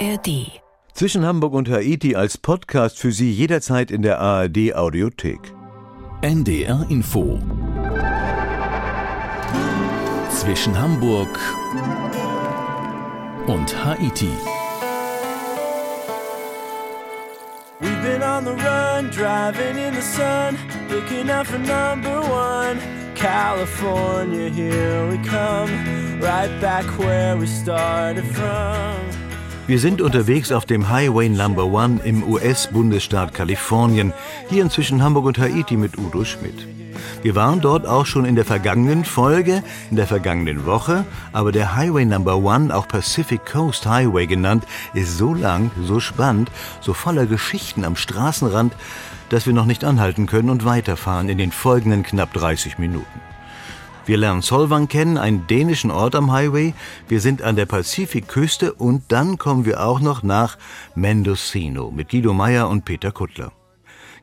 ARD. 0.00 0.60
Zwischen 0.92 1.24
Hamburg 1.24 1.54
und 1.54 1.68
Haiti 1.68 2.14
als 2.14 2.38
Podcast 2.38 2.98
für 2.98 3.10
Sie 3.10 3.32
jederzeit 3.32 3.90
in 3.90 4.02
der 4.02 4.20
ARD 4.20 4.74
Audiothek. 4.74 5.40
NDR 6.22 6.86
Info. 6.88 7.40
Zwischen 10.30 10.78
Hamburg 10.78 11.28
und 13.46 13.84
Haiti. 13.84 14.30
We've 17.80 18.02
been 18.02 18.22
on 18.22 18.44
the 18.44 18.52
run, 18.52 19.10
driving 19.10 19.78
in 19.78 19.94
the 19.94 20.02
sun, 20.02 20.56
looking 20.90 21.28
out 21.30 21.46
for 21.46 21.58
number 21.58 22.20
one. 22.20 22.78
California, 23.14 24.48
here 24.48 25.08
we 25.10 25.18
come, 25.28 25.70
right 26.20 26.50
back 26.60 26.84
where 26.98 27.36
we 27.36 27.46
started 27.46 28.24
from. 28.24 29.27
Wir 29.68 29.78
sind 29.78 30.00
unterwegs 30.00 30.50
auf 30.50 30.64
dem 30.64 30.88
Highway 30.88 31.28
Number 31.28 31.66
One 31.66 32.00
im 32.02 32.22
US-Bundesstaat 32.22 33.34
Kalifornien, 33.34 34.14
hier 34.48 34.62
inzwischen 34.62 35.02
Hamburg 35.02 35.26
und 35.26 35.38
Haiti 35.38 35.76
mit 35.76 35.98
Udo 35.98 36.24
Schmidt. 36.24 36.66
Wir 37.20 37.34
waren 37.34 37.60
dort 37.60 37.86
auch 37.86 38.06
schon 38.06 38.24
in 38.24 38.34
der 38.34 38.46
vergangenen 38.46 39.04
Folge, 39.04 39.62
in 39.90 39.96
der 39.96 40.06
vergangenen 40.06 40.64
Woche, 40.64 41.04
aber 41.34 41.52
der 41.52 41.76
Highway 41.76 42.06
Number 42.06 42.38
One, 42.38 42.74
auch 42.74 42.88
Pacific 42.88 43.44
Coast 43.44 43.84
Highway 43.84 44.26
genannt, 44.26 44.64
ist 44.94 45.18
so 45.18 45.34
lang, 45.34 45.70
so 45.82 46.00
spannend, 46.00 46.50
so 46.80 46.94
voller 46.94 47.26
Geschichten 47.26 47.84
am 47.84 47.94
Straßenrand, 47.94 48.72
dass 49.28 49.44
wir 49.44 49.52
noch 49.52 49.66
nicht 49.66 49.84
anhalten 49.84 50.24
können 50.24 50.48
und 50.48 50.64
weiterfahren 50.64 51.28
in 51.28 51.36
den 51.36 51.52
folgenden 51.52 52.04
knapp 52.04 52.32
30 52.32 52.78
Minuten. 52.78 53.27
Wir 54.08 54.16
lernen 54.16 54.40
Solvang 54.40 54.88
kennen, 54.88 55.18
einen 55.18 55.46
dänischen 55.48 55.90
Ort 55.90 56.14
am 56.14 56.32
Highway. 56.32 56.72
Wir 57.08 57.20
sind 57.20 57.42
an 57.42 57.56
der 57.56 57.66
Pazifikküste 57.66 58.72
und 58.72 59.02
dann 59.08 59.36
kommen 59.36 59.66
wir 59.66 59.84
auch 59.84 60.00
noch 60.00 60.22
nach 60.22 60.56
Mendocino 60.94 61.90
mit 61.90 62.08
Guido 62.08 62.32
Meyer 62.32 62.70
und 62.70 62.86
Peter 62.86 63.12
Kuttler. 63.12 63.52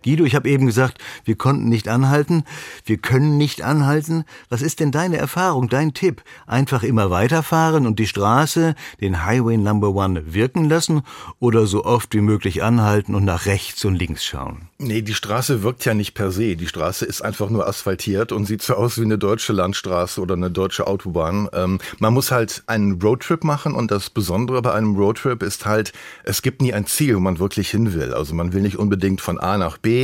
Guido, 0.06 0.24
ich 0.24 0.36
habe 0.36 0.48
eben 0.48 0.68
gesagt, 0.68 1.00
wir 1.24 1.36
konnten 1.36 1.68
nicht 1.68 1.88
anhalten, 1.88 2.44
wir 2.86 2.98
können 2.98 3.38
nicht 3.40 3.64
anhalten. 3.64 4.24
Was 4.50 4.62
ist 4.62 4.80
denn 4.80 4.92
deine 4.92 5.18
Erfahrung, 5.18 5.68
dein 5.68 5.96
Tipp? 5.96 6.22
Einfach 6.46 6.84
immer 6.84 7.10
weiterfahren 7.10 7.88
und 7.88 7.98
die 7.98 8.06
Straße, 8.06 8.76
den 9.02 9.26
Highway 9.26 9.58
Number 9.58 9.96
One 9.96 10.36
wirken 10.36 10.70
lassen 10.70 11.02
oder 11.40 11.66
so 11.66 11.86
oft 11.86 12.14
wie 12.14 12.22
möglich 12.22 12.62
anhalten 12.62 13.16
und 13.16 13.26
nach 13.26 13.48
rechts 13.48 13.84
und 13.84 13.96
links 13.96 14.24
schauen? 14.24 14.70
Nee, 14.78 15.02
die 15.02 15.16
Straße 15.16 15.64
wirkt 15.64 15.86
ja 15.86 15.96
nicht 15.96 16.14
per 16.14 16.32
se. 16.32 16.56
Die 16.56 16.68
Straße 16.68 17.04
ist 17.06 17.24
einfach 17.24 17.50
nur 17.50 17.68
asphaltiert 17.68 18.32
und 18.32 18.46
sieht 18.46 18.62
so 18.62 18.76
aus 18.76 19.00
wie 19.00 19.06
eine 19.06 19.18
deutsche 19.18 19.54
Landstraße 19.54 20.22
oder 20.22 20.36
eine 20.36 20.52
deutsche 20.52 20.86
Autobahn. 20.86 21.50
Ähm, 21.54 21.80
man 21.98 22.14
muss 22.14 22.30
halt 22.30 22.64
einen 22.68 23.02
Roadtrip 23.02 23.44
machen 23.44 23.74
und 23.74 23.90
das 23.90 24.12
Besondere 24.12 24.62
bei 24.62 24.74
einem 24.74 24.96
Roadtrip 24.96 25.42
ist 25.42 25.66
halt, 25.66 25.94
es 26.24 26.44
gibt 26.44 26.62
nie 26.62 26.74
ein 26.74 26.86
Ziel, 26.86 27.16
wo 27.16 27.20
man 27.22 27.40
wirklich 27.40 27.72
hin 27.72 27.94
will. 27.94 28.14
Also 28.14 28.36
man 28.36 28.54
will 28.54 28.62
nicht 28.62 28.78
unbedingt 28.78 29.22
von 29.22 29.40
A 29.40 29.58
nach 29.58 29.80
B 29.80 29.95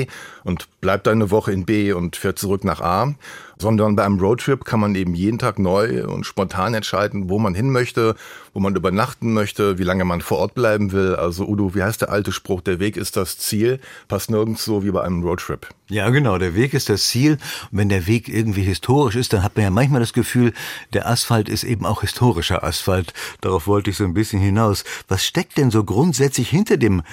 und 0.44 0.68
bleibt 0.82 1.08
eine 1.08 1.32
Woche 1.32 1.52
in 1.52 1.66
B 1.66 1.94
und 1.94 2.16
fährt 2.16 2.40
zurück 2.40 2.64
nach 2.64 2.82
A, 2.82 3.14
sondern 3.62 3.96
bei 3.96 4.04
einem 4.04 4.20
Roadtrip 4.20 4.66
kann 4.66 4.80
man 4.80 4.96
eben 4.96 5.14
jeden 5.14 5.38
Tag 5.38 5.60
neu 5.60 6.06
und 6.08 6.26
spontan 6.26 6.74
entscheiden, 6.74 7.30
wo 7.30 7.38
man 7.38 7.54
hin 7.54 7.70
möchte, 7.70 8.16
wo 8.54 8.60
man 8.60 8.76
übernachten 8.76 9.34
möchte, 9.34 9.78
wie 9.78 9.84
lange 9.84 10.04
man 10.04 10.22
vor 10.22 10.40
Ort 10.40 10.56
bleiben 10.56 10.92
will. 10.92 11.16
Also 11.16 11.46
Udo, 11.46 11.76
wie 11.76 11.84
heißt 11.84 12.02
der 12.02 12.10
alte 12.10 12.32
Spruch, 12.32 12.62
der 12.62 12.80
Weg 12.80 12.98
ist 12.98 13.16
das 13.16 13.38
Ziel, 13.38 13.80
passt 14.08 14.32
nirgends 14.32 14.66
so 14.66 14.84
wie 14.84 14.92
bei 14.92 15.04
einem 15.04 15.24
Roadtrip. 15.24 15.68
Ja, 15.90 16.10
genau, 16.10 16.38
der 16.38 16.56
Weg 16.56 16.74
ist 16.74 16.90
das 16.90 17.06
Ziel. 17.06 17.34
Und 17.72 17.78
wenn 17.78 17.90
der 17.90 18.08
Weg 18.08 18.28
irgendwie 18.28 18.64
historisch 18.64 19.16
ist, 19.16 19.34
dann 19.34 19.44
hat 19.44 19.56
man 19.56 19.64
ja 19.64 19.70
manchmal 19.70 20.00
das 20.00 20.14
Gefühl, 20.14 20.54
der 20.94 21.08
Asphalt 21.08 21.48
ist 21.48 21.64
eben 21.64 21.86
auch 21.86 22.02
historischer 22.02 22.64
Asphalt. 22.64 23.14
Darauf 23.42 23.68
wollte 23.68 23.92
ich 23.92 23.98
so 23.98 24.06
ein 24.06 24.14
bisschen 24.14 24.42
hinaus. 24.42 24.84
Was 25.08 25.24
steckt 25.24 25.58
denn 25.58 25.70
so 25.70 25.84
grundsätzlich 25.84 26.50
hinter 26.50 26.78
dem 26.78 27.04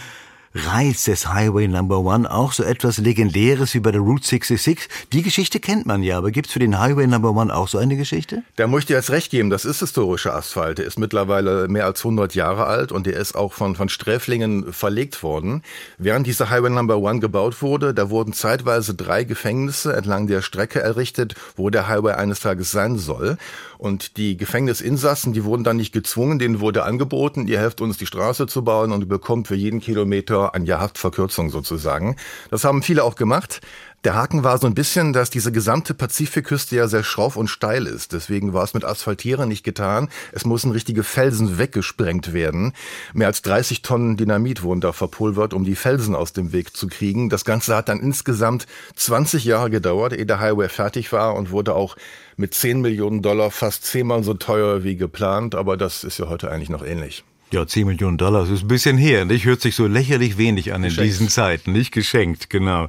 Reiz 0.55 1.05
des 1.05 1.31
Highway 1.33 1.69
Number 1.69 1.99
One 1.99 2.31
auch 2.31 2.53
so 2.53 2.63
etwas 2.63 2.97
Legendäres 2.97 3.75
wie 3.75 3.81
bei 3.81 3.93
der 3.93 4.01
Route 4.01 4.27
66? 4.27 4.89
Die 5.13 5.23
Geschichte 5.23 5.61
kennt 5.61 5.85
man 5.85 6.03
ja, 6.03 6.17
aber 6.17 6.31
gibt's 6.31 6.53
für 6.53 6.59
den 6.59 6.81
Highway 6.81 7.07
Number 7.07 7.33
One 7.33 7.55
auch 7.55 7.69
so 7.69 7.77
eine 7.77 7.97
Geschichte? 7.97 8.43
Da 8.57 8.67
muss 8.67 8.81
ich 8.81 8.87
dir 8.87 8.97
jetzt 8.97 9.11
recht 9.11 9.31
geben, 9.31 9.51
das 9.51 9.67
ist 9.67 9.81
historischer 9.81 10.35
Asphalt. 10.35 10.79
Der 10.79 10.87
ist 10.87 10.99
mittlerweile 10.99 11.69
mehr 11.69 11.85
als 11.85 12.01
100 12.01 12.35
Jahre 12.35 12.65
alt 12.65 12.93
und 12.93 13.07
der 13.07 13.17
ist 13.17 13.35
auch 13.35 13.53
von, 13.53 13.77
von 13.77 13.91
Sträflingen 13.91 14.73
verlegt 14.73 15.23
worden. 15.23 15.63
Während 15.99 16.27
dieser 16.27 16.49
Highway 16.49 16.71
Number 16.71 16.97
One 16.97 17.21
gebaut 17.21 17.61
wurde, 17.61 17.93
da 17.93 18.09
wurden 18.09 18.33
zeitweise 18.33 18.95
drei 18.95 19.25
Gefängnisse 19.25 19.95
entlang 19.95 20.29
der 20.29 20.41
Strecke 20.41 20.81
errichtet, 20.81 21.35
wo 21.57 21.69
der 21.69 21.89
Highway 21.89 22.13
eines 22.13 22.41
Tages 22.41 22.71
sein 22.71 22.97
soll. 22.97 23.37
Und 23.77 24.17
die 24.17 24.37
Gefängnisinsassen, 24.37 25.35
die 25.35 25.45
wurden 25.45 25.63
dann 25.63 25.77
nicht 25.77 25.93
gezwungen, 25.93 26.39
denen 26.39 26.59
wurde 26.59 26.85
angeboten, 26.85 27.47
ihr 27.47 27.61
helft 27.61 27.81
uns 27.81 27.99
die 27.99 28.07
Straße 28.07 28.47
zu 28.47 28.65
bauen 28.65 28.91
und 28.93 29.09
bekommt 29.09 29.47
für 29.47 29.55
jeden 29.55 29.81
Kilometer 29.81 30.38
ein 30.47 30.67
Jahr 30.67 30.81
Haftverkürzung 30.81 31.51
sozusagen. 31.51 32.17
Das 32.51 32.65
haben 32.65 32.83
viele 32.83 33.05
auch 33.05 33.17
gemacht. 33.17 33.61
Der 34.05 34.15
Haken 34.15 34.45
war 34.45 34.59
so 34.59 34.69
ein 34.69 34.75
bisschen, 34.75 35.13
dass 35.13 35.29
diese 35.29 35.51
gesamte 35.51 35.93
Pazifikküste 35.93 36.77
ja 36.77 36.87
sehr 36.87 37.03
schroff 37.03 37.35
und 37.35 37.49
steil 37.49 37.85
ist. 37.85 38.13
Deswegen 38.13 38.53
war 38.53 38.63
es 38.63 38.73
mit 38.73 38.85
Asphaltieren 38.85 39.49
nicht 39.49 39.65
getan. 39.65 40.09
Es 40.31 40.45
mussten 40.45 40.71
richtige 40.71 41.03
Felsen 41.03 41.59
weggesprengt 41.59 42.33
werden. 42.33 42.75
Mehr 43.13 43.27
als 43.27 43.43
30 43.43 43.83
Tonnen 43.83 44.17
Dynamit 44.17 44.63
wurden 44.63 44.81
da 44.81 44.93
verpulvert, 44.93 45.53
um 45.53 45.65
die 45.65 45.75
Felsen 45.75 46.15
aus 46.15 46.33
dem 46.33 46.53
Weg 46.53 46.77
zu 46.77 46.87
kriegen. 46.87 47.29
Das 47.29 47.45
Ganze 47.45 47.75
hat 47.75 47.89
dann 47.89 47.99
insgesamt 47.99 48.69
20 48.95 49.45
Jahre 49.45 49.69
gedauert, 49.69 50.13
ehe 50.13 50.27
der 50.27 50.39
Highway 50.39 50.69
fertig 50.69 51.13
war 51.13 51.35
und 51.35 51.51
wurde 51.51 51.75
auch 51.75 51.97
mit 52.37 52.55
10 52.55 52.81
Millionen 52.81 53.21
Dollar 53.21 53.51
fast 53.51 53.85
zehnmal 53.85 54.23
so 54.23 54.35
teuer 54.35 54.85
wie 54.85 54.95
geplant. 54.95 55.57
Aber 55.57 55.77
das 55.77 56.05
ist 56.05 56.19
ja 56.19 56.29
heute 56.29 56.53
eigentlich 56.53 56.71
noch 56.71 56.85
ähnlich. 56.85 57.25
Ja, 57.51 57.67
10 57.67 57.87
Millionen 57.87 58.19
Dollar, 58.19 58.43
das 58.43 58.51
ist 58.51 58.65
ein 58.65 58.69
bisschen 58.69 58.99
her, 58.99 59.25
nicht? 59.25 59.47
Hört 59.47 59.63
sich 59.63 59.75
so 59.75 59.87
lächerlich 59.87 60.37
wenig 60.37 60.75
an 60.75 60.83
Geschenkt. 60.83 60.99
in 60.99 61.05
diesen 61.05 61.29
Zeiten, 61.29 61.73
nicht 61.73 61.93
geschenkt, 61.93 62.51
genau. 62.51 62.89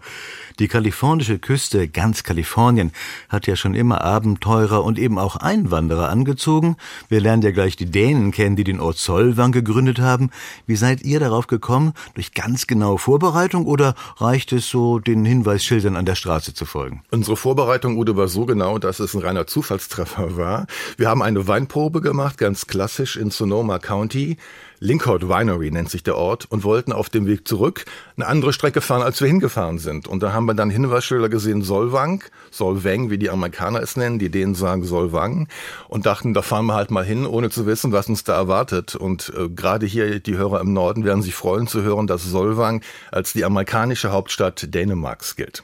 Die 0.60 0.68
kalifornische 0.68 1.40
Küste, 1.40 1.88
ganz 1.88 2.24
Kalifornien, 2.24 2.92
hat 3.30 3.48
ja 3.48 3.56
schon 3.56 3.76
immer 3.76 4.02
Abenteurer 4.02 4.84
und 4.84 5.00
eben 5.00 5.18
auch 5.18 5.38
Einwanderer 5.38 6.10
angezogen. 6.10 6.76
Wir 7.08 7.22
lernen 7.22 7.44
ja 7.44 7.52
gleich 7.52 7.78
die 7.78 7.86
Dänen 7.86 8.32
kennen, 8.32 8.58
die 8.58 8.66
den 8.66 8.82
Ort 8.82 8.98
Solvang 8.98 9.54
gegründet 9.54 10.00
haben. 10.00 10.32
Wie 10.68 10.76
seid 10.76 11.02
ihr 11.04 11.22
darauf 11.22 11.48
gekommen? 11.48 11.94
Durch 12.14 12.34
ganz 12.34 12.68
genaue 12.68 12.98
Vorbereitung 12.98 13.68
oder 13.68 13.96
reicht 14.18 14.52
es 14.52 14.70
so, 14.70 15.00
den 15.00 15.24
Hinweisschildern 15.24 15.96
an 15.96 16.06
der 16.06 16.16
Straße 16.16 16.54
zu 16.54 16.66
folgen? 16.66 17.04
Unsere 17.10 17.38
Vorbereitung, 17.38 17.98
Udo, 17.98 18.18
war 18.18 18.28
so 18.28 18.46
genau, 18.46 18.80
dass 18.80 19.00
es 19.00 19.14
ein 19.14 19.22
reiner 19.22 19.48
Zufallstreffer 19.48 20.36
war. 20.36 20.68
Wir 20.98 21.08
haben 21.08 21.22
eine 21.22 21.48
Weinprobe 21.48 22.02
gemacht, 22.02 22.38
ganz 22.38 22.68
klassisch 22.68 23.16
in 23.16 23.32
Sonoma 23.32 23.80
County. 23.80 24.36
Linkhout 24.82 25.28
Winery 25.28 25.72
nennt 25.72 25.90
sich 25.90 26.04
der 26.04 26.16
Ort 26.16 26.46
und 26.50 26.64
wollten 26.64 26.94
auf 26.94 27.10
dem 27.10 27.28
Weg 27.28 27.48
zurück 27.48 27.86
eine 28.16 28.28
andere 28.28 28.54
Strecke 28.54 28.80
fahren, 28.80 29.02
als 29.02 29.20
wir 29.20 29.28
hingefahren 29.28 29.78
sind. 29.78 30.08
Und 30.08 30.24
da 30.24 30.32
haben 30.32 30.46
wir 30.46 30.54
dann 30.54 30.70
Hinweisschilder 30.70 31.28
gesehen, 31.28 31.62
Solvang, 31.62 32.24
Solvang, 32.50 33.10
wie 33.10 33.18
die 33.18 33.30
Amerikaner 33.30 33.82
es 33.82 33.98
nennen, 33.98 34.20
die 34.20 34.30
Dänen 34.30 34.56
sagen 34.56 34.86
Solvang 34.86 35.50
und 35.90 36.06
dachten, 36.06 36.34
da 36.34 36.42
fahren 36.42 36.66
wir 36.68 36.76
halt 36.76 36.92
mal 36.92 37.04
hin, 37.04 37.26
ohne 37.26 37.50
zu 37.50 37.66
wissen, 37.66 37.92
was 37.92 38.08
uns 38.08 38.24
da 38.24 38.36
erwartet. 38.36 38.96
Und 38.96 39.34
äh, 39.38 39.50
gerade 39.50 39.86
hier 39.86 40.20
die 40.22 40.38
Hörer 40.38 40.62
im 40.62 40.72
Norden 40.72 41.04
werden 41.04 41.24
sich 41.24 41.36
freuen 41.36 41.68
zu 41.68 41.82
hören, 41.82 42.08
dass 42.08 42.24
Solvang 42.24 42.82
als 43.12 43.34
die 43.34 43.44
amerikanische 43.44 44.12
Hauptstadt 44.12 44.74
Dänemarks 44.74 45.36
gilt. 45.36 45.64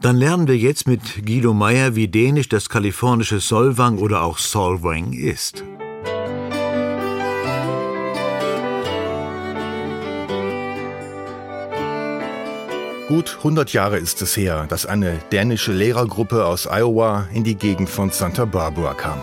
Dann 0.00 0.16
lernen 0.16 0.46
wir 0.46 0.58
jetzt 0.58 0.86
mit 0.86 1.24
Guido 1.24 1.54
Meyer, 1.54 1.94
wie 1.94 2.08
dänisch 2.08 2.48
das 2.48 2.68
kalifornische 2.68 3.40
Solvang 3.40 3.98
oder 3.98 4.22
auch 4.22 4.38
Solvang 4.38 5.12
ist. 5.12 5.64
Gut 13.08 13.36
100 13.36 13.72
Jahre 13.72 13.98
ist 13.98 14.20
es 14.20 14.36
her, 14.36 14.66
dass 14.68 14.84
eine 14.84 15.18
dänische 15.30 15.70
Lehrergruppe 15.70 16.44
aus 16.44 16.66
Iowa 16.66 17.28
in 17.32 17.44
die 17.44 17.54
Gegend 17.54 17.88
von 17.88 18.10
Santa 18.10 18.46
Barbara 18.46 18.94
kam. 18.94 19.20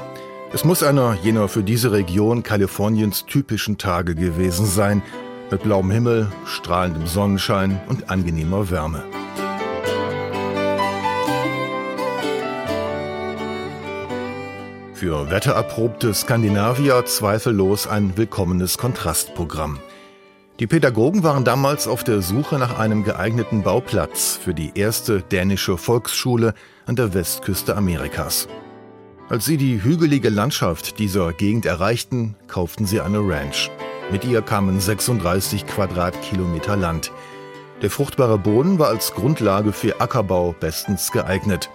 Es 0.54 0.64
muss 0.64 0.84
einer 0.84 1.18
jener 1.22 1.50
für 1.50 1.64
diese 1.64 1.92
Region 1.92 2.44
Kaliforniens 2.44 3.26
typischen 3.26 3.78
Tage 3.78 4.16
gewesen 4.16 4.68
sein, 4.68 5.02
mit 5.52 5.64
blauem 5.64 5.92
Himmel, 5.92 6.32
strahlendem 6.46 7.08
Sonnenschein 7.08 7.82
und 7.90 8.10
angenehmer 8.10 8.72
Wärme. 8.72 9.04
Für 14.94 15.30
wettererprobte 15.30 16.14
Skandinavier 16.14 17.04
zweifellos 17.04 17.86
ein 17.88 18.16
willkommenes 18.16 18.78
Kontrastprogramm. 18.78 19.80
Die 20.64 20.68
Pädagogen 20.68 21.24
waren 21.24 21.44
damals 21.44 21.90
auf 21.90 22.06
der 22.06 22.22
Suche 22.22 22.58
nach 22.58 22.80
einem 22.80 23.04
geeigneten 23.04 23.64
Bauplatz 23.64 24.40
für 24.42 24.54
die 24.54 24.72
erste 24.76 25.22
dänische 25.22 25.78
Volksschule 25.78 26.54
an 26.86 26.96
der 26.96 27.14
Westküste 27.14 27.76
Amerikas. 27.76 28.48
Als 29.28 29.44
sie 29.44 29.58
die 29.58 29.84
hügelige 29.84 30.30
Landschaft 30.30 31.00
dieser 31.00 31.34
Gegend 31.34 31.66
erreichten, 31.66 32.38
kauften 32.48 32.86
sie 32.86 33.02
eine 33.02 33.18
Ranch. 33.20 33.72
Mit 34.10 34.24
ihr 34.24 34.42
kamen 34.42 34.80
36 34.80 35.68
Quadratkilometer 35.68 36.78
Land. 36.78 37.12
Der 37.82 37.90
fruchtbare 37.90 38.38
Boden 38.38 38.80
war 38.80 38.88
als 38.88 39.14
Grundlage 39.14 39.74
für 39.74 40.00
Ackerbau 40.00 40.56
bestens 40.58 41.12
geeignet. 41.12 41.70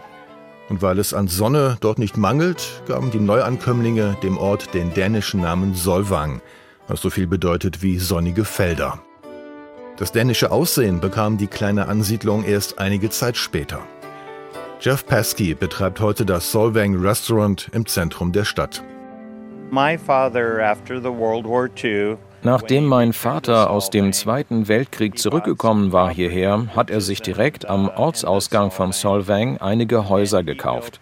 Und 0.70 0.81
weil 0.81 0.99
es 0.99 1.12
an 1.12 1.29
Sonne 1.29 1.76
dort 1.82 1.99
nicht 1.99 2.17
mangelt, 2.17 2.82
gaben 2.88 3.11
die 3.11 3.20
Neuankömmlinge 3.20 4.17
dem 4.23 4.38
Ort 4.38 4.73
den 4.73 4.94
dänischen 4.94 5.43
Namen 5.43 5.75
Solvang– 5.75 6.40
was 6.88 7.00
so 7.00 7.11
viel 7.11 7.26
bedeutet 7.26 7.82
wie 7.82 7.99
sonnige 7.99 8.44
Felder. 8.44 9.00
Das 9.99 10.12
dänische 10.12 10.50
Aussehen 10.50 11.00
bekam 11.00 11.38
die 11.38 11.46
kleine 11.46 11.88
Ansiedlung 11.88 12.44
erst 12.44 12.79
einige 12.79 13.11
Zeit 13.11 13.37
später. 13.37 13.81
Jeff 14.81 15.05
Paskey 15.05 15.55
betreibt 15.55 16.00
heute 16.00 16.25
das 16.25 16.52
Solvang 16.52 16.94
Restaurant 16.96 17.69
im 17.73 17.85
Zentrum 17.85 18.31
der 18.31 18.44
Stadt. 18.44 18.82
Nachdem 22.43 22.87
mein 22.87 23.12
Vater 23.12 23.70
aus 23.70 23.90
dem 23.90 24.12
Zweiten 24.12 24.69
Weltkrieg 24.69 25.19
zurückgekommen 25.19 25.90
war 25.90 26.11
hierher, 26.11 26.69
hat 26.76 26.90
er 26.90 27.00
sich 27.00 27.20
direkt 27.20 27.69
am 27.69 27.88
Ortsausgang 27.88 28.70
von 28.70 28.93
Solvang 28.93 29.58
einige 29.58 30.08
Häuser 30.08 30.44
gekauft. 30.44 31.00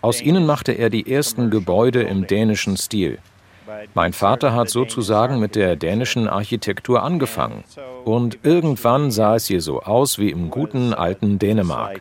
Aus 0.00 0.22
ihnen 0.22 0.46
machte 0.46 0.72
er 0.72 0.88
die 0.88 1.12
ersten 1.12 1.50
Gebäude 1.50 2.02
im 2.02 2.28
dänischen 2.28 2.76
Stil. 2.76 3.18
Mein 3.94 4.12
Vater 4.12 4.54
hat 4.54 4.70
sozusagen 4.70 5.38
mit 5.38 5.54
der 5.54 5.76
dänischen 5.76 6.28
Architektur 6.28 7.02
angefangen. 7.02 7.64
Und 8.04 8.38
irgendwann 8.42 9.10
sah 9.10 9.36
es 9.36 9.46
hier 9.46 9.60
so 9.60 9.82
aus 9.82 10.18
wie 10.18 10.30
im 10.30 10.50
guten 10.50 10.94
alten 10.94 11.38
Dänemark. 11.38 12.00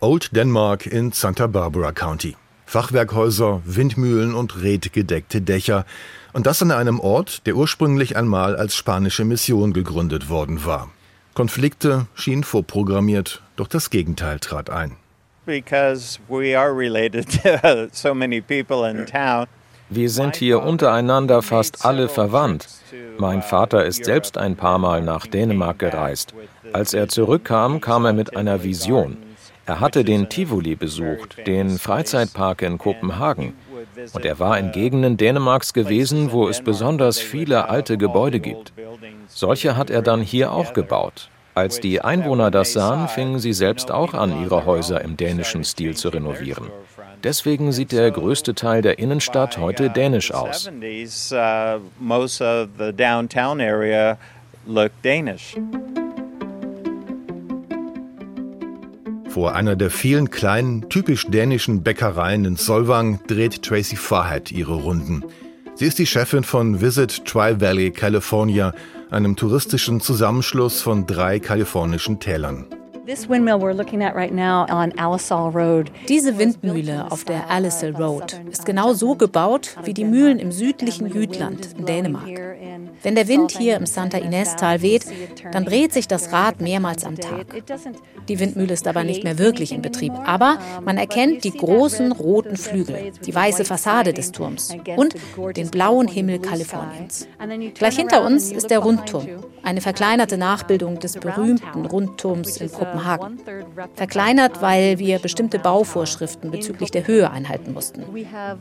Old 0.00 0.36
Denmark 0.36 0.86
in 0.86 1.12
Santa 1.12 1.46
Barbara 1.46 1.92
County. 1.92 2.36
Fachwerkhäuser, 2.66 3.60
Windmühlen 3.64 4.34
und 4.34 4.62
redgedeckte 4.62 5.42
Dächer. 5.42 5.84
Und 6.32 6.46
das 6.46 6.62
an 6.62 6.70
einem 6.70 7.00
Ort, 7.00 7.46
der 7.46 7.56
ursprünglich 7.56 8.16
einmal 8.16 8.56
als 8.56 8.74
spanische 8.74 9.24
Mission 9.24 9.72
gegründet 9.72 10.28
worden 10.30 10.64
war. 10.64 10.90
Konflikte 11.34 12.06
schienen 12.14 12.44
vorprogrammiert, 12.44 13.42
doch 13.56 13.66
das 13.66 13.90
Gegenteil 13.90 14.38
trat 14.38 14.70
ein 14.70 14.96
because 15.46 16.18
we 16.28 16.54
are 16.56 16.72
related 16.72 17.28
to 17.42 17.88
so 17.92 18.14
many 18.14 18.40
people 18.40 18.84
in 18.84 19.06
town. 19.06 19.46
Wir 19.90 20.08
sind 20.08 20.36
hier 20.36 20.62
untereinander 20.62 21.42
fast 21.42 21.84
alle 21.84 22.08
verwandt. 22.08 22.66
Mein 23.18 23.42
Vater 23.42 23.84
ist 23.84 24.06
selbst 24.06 24.38
ein 24.38 24.56
paar 24.56 24.78
Mal 24.78 25.02
nach 25.02 25.26
Dänemark 25.26 25.78
gereist. 25.78 26.32
Als 26.72 26.94
er 26.94 27.08
zurückkam, 27.08 27.82
kam 27.82 28.06
er 28.06 28.14
mit 28.14 28.34
einer 28.34 28.62
Vision. 28.62 29.18
Er 29.66 29.80
hatte 29.80 30.02
den 30.02 30.30
Tivoli 30.30 30.76
besucht, 30.76 31.46
den 31.46 31.78
Freizeitpark 31.78 32.62
in 32.62 32.78
Kopenhagen. 32.78 33.52
Und 34.14 34.24
er 34.24 34.38
war 34.38 34.58
in 34.58 34.72
Gegenden 34.72 35.18
Dänemarks 35.18 35.74
gewesen, 35.74 36.32
wo 36.32 36.48
es 36.48 36.62
besonders 36.62 37.18
viele 37.18 37.68
alte 37.68 37.98
Gebäude 37.98 38.40
gibt. 38.40 38.72
Solche 39.28 39.76
hat 39.76 39.90
er 39.90 40.00
dann 40.00 40.22
hier 40.22 40.52
auch 40.52 40.72
gebaut. 40.72 41.28
Als 41.54 41.80
die 41.80 42.00
Einwohner 42.00 42.50
das 42.50 42.72
sahen, 42.72 43.08
fingen 43.08 43.38
sie 43.38 43.52
selbst 43.52 43.90
auch 43.90 44.14
an, 44.14 44.42
ihre 44.42 44.64
Häuser 44.64 45.02
im 45.02 45.18
dänischen 45.18 45.64
Stil 45.64 45.94
zu 45.94 46.08
renovieren. 46.08 46.70
Deswegen 47.22 47.72
sieht 47.72 47.92
der 47.92 48.10
größte 48.10 48.54
Teil 48.54 48.80
der 48.80 48.98
Innenstadt 48.98 49.58
heute 49.58 49.90
dänisch 49.90 50.32
aus. 50.32 50.70
Vor 59.28 59.54
einer 59.54 59.76
der 59.76 59.90
vielen 59.90 60.30
kleinen, 60.30 60.88
typisch 60.88 61.26
dänischen 61.26 61.82
Bäckereien 61.82 62.44
in 62.44 62.56
Solvang 62.56 63.20
dreht 63.26 63.62
Tracy 63.62 63.96
Farhat 63.96 64.52
ihre 64.52 64.74
Runden. 64.74 65.24
Sie 65.74 65.86
ist 65.86 65.98
die 65.98 66.06
Chefin 66.06 66.44
von 66.44 66.80
Visit 66.80 67.24
Tri 67.24 67.60
Valley, 67.60 67.90
California, 67.90 68.74
einem 69.12 69.36
touristischen 69.36 70.00
Zusammenschluss 70.00 70.80
von 70.80 71.06
drei 71.06 71.38
kalifornischen 71.38 72.18
Tälern. 72.18 72.66
Diese 76.08 76.38
Windmühle 76.38 77.10
auf 77.10 77.24
der 77.24 77.50
Alisal 77.50 77.96
Road 77.96 78.40
ist 78.50 78.64
genau 78.64 78.94
so 78.94 79.14
gebaut 79.14 79.76
wie 79.84 79.92
die 79.92 80.04
Mühlen 80.04 80.38
im 80.38 80.52
südlichen 80.52 81.12
Jütland 81.12 81.74
in 81.76 81.84
Dänemark. 81.84 82.51
Wenn 83.02 83.14
der 83.14 83.28
Wind 83.28 83.52
hier 83.52 83.76
im 83.76 83.86
Santa 83.86 84.18
Ines-Tal 84.18 84.82
weht, 84.82 85.06
dann 85.50 85.64
dreht 85.64 85.92
sich 85.92 86.06
das 86.08 86.32
Rad 86.32 86.60
mehrmals 86.60 87.04
am 87.04 87.16
Tag. 87.16 87.46
Die 88.28 88.38
Windmühle 88.38 88.72
ist 88.72 88.86
aber 88.86 89.04
nicht 89.04 89.24
mehr 89.24 89.38
wirklich 89.38 89.72
in 89.72 89.82
Betrieb. 89.82 90.12
Aber 90.24 90.58
man 90.84 90.98
erkennt 90.98 91.44
die 91.44 91.50
großen 91.50 92.12
roten 92.12 92.56
Flügel, 92.56 93.12
die 93.24 93.34
weiße 93.34 93.64
Fassade 93.64 94.12
des 94.12 94.32
Turms 94.32 94.74
und 94.96 95.14
den 95.56 95.70
blauen 95.70 96.08
Himmel 96.08 96.38
Kaliforniens. 96.38 97.26
Gleich 97.74 97.96
hinter 97.96 98.24
uns 98.24 98.52
ist 98.52 98.70
der 98.70 98.78
Rundturm, 98.78 99.26
eine 99.62 99.80
verkleinerte 99.80 100.38
Nachbildung 100.38 100.98
des 100.98 101.14
berühmten 101.14 101.86
Rundturms 101.86 102.58
in 102.58 102.70
Kopenhagen. 102.70 103.38
Verkleinert, 103.94 104.62
weil 104.62 104.98
wir 104.98 105.18
bestimmte 105.18 105.58
Bauvorschriften 105.58 106.50
bezüglich 106.50 106.90
der 106.90 107.06
Höhe 107.06 107.30
einhalten 107.30 107.72
mussten. 107.72 108.04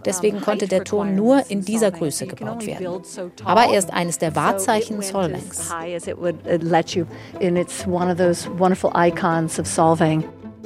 Deswegen 0.05 0.41
konnte 0.41 0.67
der 0.67 0.83
Turm 0.83 1.15
nur 1.15 1.43
in 1.49 1.63
dieser 1.63 1.91
Größe 1.91 2.27
gebaut 2.27 2.65
werden. 2.65 3.01
Aber 3.43 3.65
er 3.65 3.77
ist 3.77 3.91
eines 3.91 4.17
der 4.17 4.30
Wahrzeichen 4.35 5.01
Solvangs. 5.01 5.71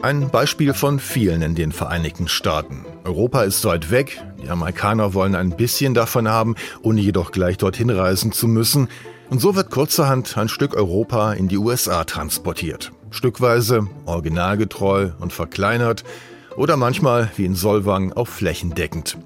Ein 0.02 0.30
Beispiel 0.30 0.74
von 0.74 1.00
vielen 1.00 1.42
in 1.42 1.56
den 1.56 1.72
Vereinigten 1.72 2.28
Staaten. 2.28 2.86
Europa 3.04 3.44
ist 3.44 3.66
weit 3.66 3.90
weg, 3.92 4.24
die 4.44 4.50
Amerikaner 4.50 5.14
wollen 5.14 5.36
ein 5.36 5.52
bisschen 5.52 5.94
davon 5.94 6.28
haben, 6.28 6.56
ohne 6.82 7.02
jedoch 7.02 7.32
gleich 7.32 7.58
dorthin 7.58 7.90
reisen 7.90 8.32
zu 8.32 8.48
müssen. 8.48 8.90
Und 9.30 9.42
so 9.42 9.56
wird 9.56 9.72
kurzerhand 9.72 10.38
ein 10.38 10.50
Stück 10.50 10.76
Europa 10.76 11.34
in 11.34 11.48
die 11.48 11.58
USA 11.58 12.04
transportiert. 12.04 12.92
Stückweise, 13.10 13.88
originalgetreu 14.06 15.10
und 15.20 15.34
verkleinert 15.34 16.04
oder 16.56 16.78
manchmal, 16.78 17.32
wie 17.36 17.46
in 17.46 17.56
Solvang, 17.56 18.14
auch 18.14 18.28
flächendeckend. 18.28 19.18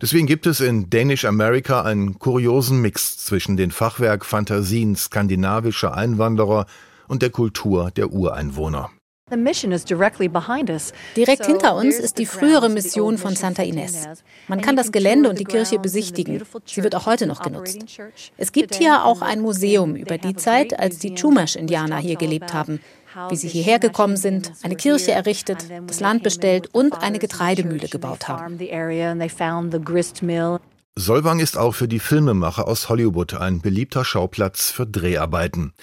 Deswegen 0.00 0.26
gibt 0.26 0.46
es 0.46 0.60
in 0.60 0.90
Danish 0.90 1.24
America 1.24 1.82
einen 1.82 2.18
kuriosen 2.18 2.82
Mix 2.82 3.16
zwischen 3.18 3.56
den 3.56 3.70
Fachwerkfantasien 3.70 4.94
skandinavischer 4.94 5.96
Einwanderer 5.96 6.66
und 7.08 7.22
der 7.22 7.30
Kultur 7.30 7.90
der 7.90 8.12
Ureinwohner. 8.12 8.90
Direkt 11.16 11.46
hinter 11.46 11.74
uns 11.74 11.98
ist 11.98 12.18
die 12.18 12.26
frühere 12.26 12.68
Mission 12.68 13.18
von 13.18 13.34
Santa 13.34 13.64
Ines. 13.64 14.06
Man 14.46 14.60
kann 14.60 14.76
das 14.76 14.92
Gelände 14.92 15.28
und 15.28 15.40
die 15.40 15.44
Kirche 15.44 15.80
besichtigen. 15.80 16.44
Sie 16.64 16.84
wird 16.84 16.94
auch 16.94 17.06
heute 17.06 17.26
noch 17.26 17.42
genutzt. 17.42 17.78
Es 18.36 18.52
gibt 18.52 18.76
hier 18.76 19.04
auch 19.04 19.22
ein 19.22 19.40
Museum 19.40 19.96
über 19.96 20.16
die 20.18 20.36
Zeit, 20.36 20.78
als 20.78 20.98
die 20.98 21.14
Chumash-Indianer 21.14 21.98
hier 21.98 22.16
gelebt 22.16 22.54
haben 22.54 22.78
wie 23.28 23.36
sie 23.36 23.48
hierher 23.48 23.78
gekommen 23.78 24.16
sind, 24.16 24.52
eine 24.62 24.76
Kirche 24.76 25.12
errichtet, 25.12 25.66
das 25.86 26.00
Land 26.00 26.22
bestellt 26.22 26.68
und 26.72 27.02
eine 27.02 27.18
Getreidemühle 27.18 27.88
gebaut 27.88 28.28
haben. 28.28 28.58
Solvang 30.98 31.40
ist 31.40 31.58
auch 31.58 31.74
für 31.74 31.88
die 31.88 31.98
Filmemacher 31.98 32.66
aus 32.66 32.88
Hollywood 32.88 33.34
ein 33.34 33.60
beliebter 33.60 34.04
Schauplatz 34.04 34.70
für 34.70 34.86
Dreharbeiten. 34.86 35.74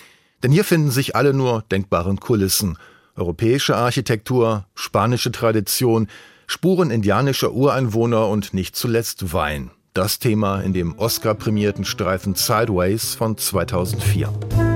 Denn 0.42 0.52
hier 0.52 0.64
finden 0.64 0.90
sich 0.90 1.16
alle 1.16 1.34
nur 1.34 1.64
denkbaren 1.72 2.20
Kulissen. 2.20 2.78
Europäische 3.16 3.76
Architektur, 3.76 4.66
spanische 4.74 5.32
Tradition, 5.32 6.08
Spuren 6.48 6.92
indianischer 6.92 7.54
Ureinwohner 7.54 8.28
und 8.28 8.54
nicht 8.54 8.76
zuletzt 8.76 9.34
Wein. 9.34 9.72
Das 9.94 10.20
Thema 10.20 10.62
in 10.62 10.74
dem 10.74 10.98
Oscar-prämierten 10.98 11.86
Streifen 11.86 12.36
Sideways 12.36 13.14
von 13.16 13.38
2004. 13.38 14.73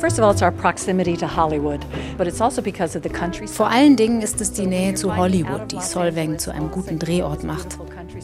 Also 0.00 0.22
Vor 3.46 3.68
allen 3.68 3.96
Dingen 3.96 4.22
ist 4.22 4.40
es 4.40 4.52
die 4.52 4.66
Nähe 4.66 4.94
zu 4.94 5.16
Hollywood, 5.16 5.72
die 5.72 5.80
Solvang 5.80 6.38
zu 6.38 6.52
einem 6.52 6.70
guten 6.70 6.98
Drehort 6.98 7.44
macht. 7.44 7.78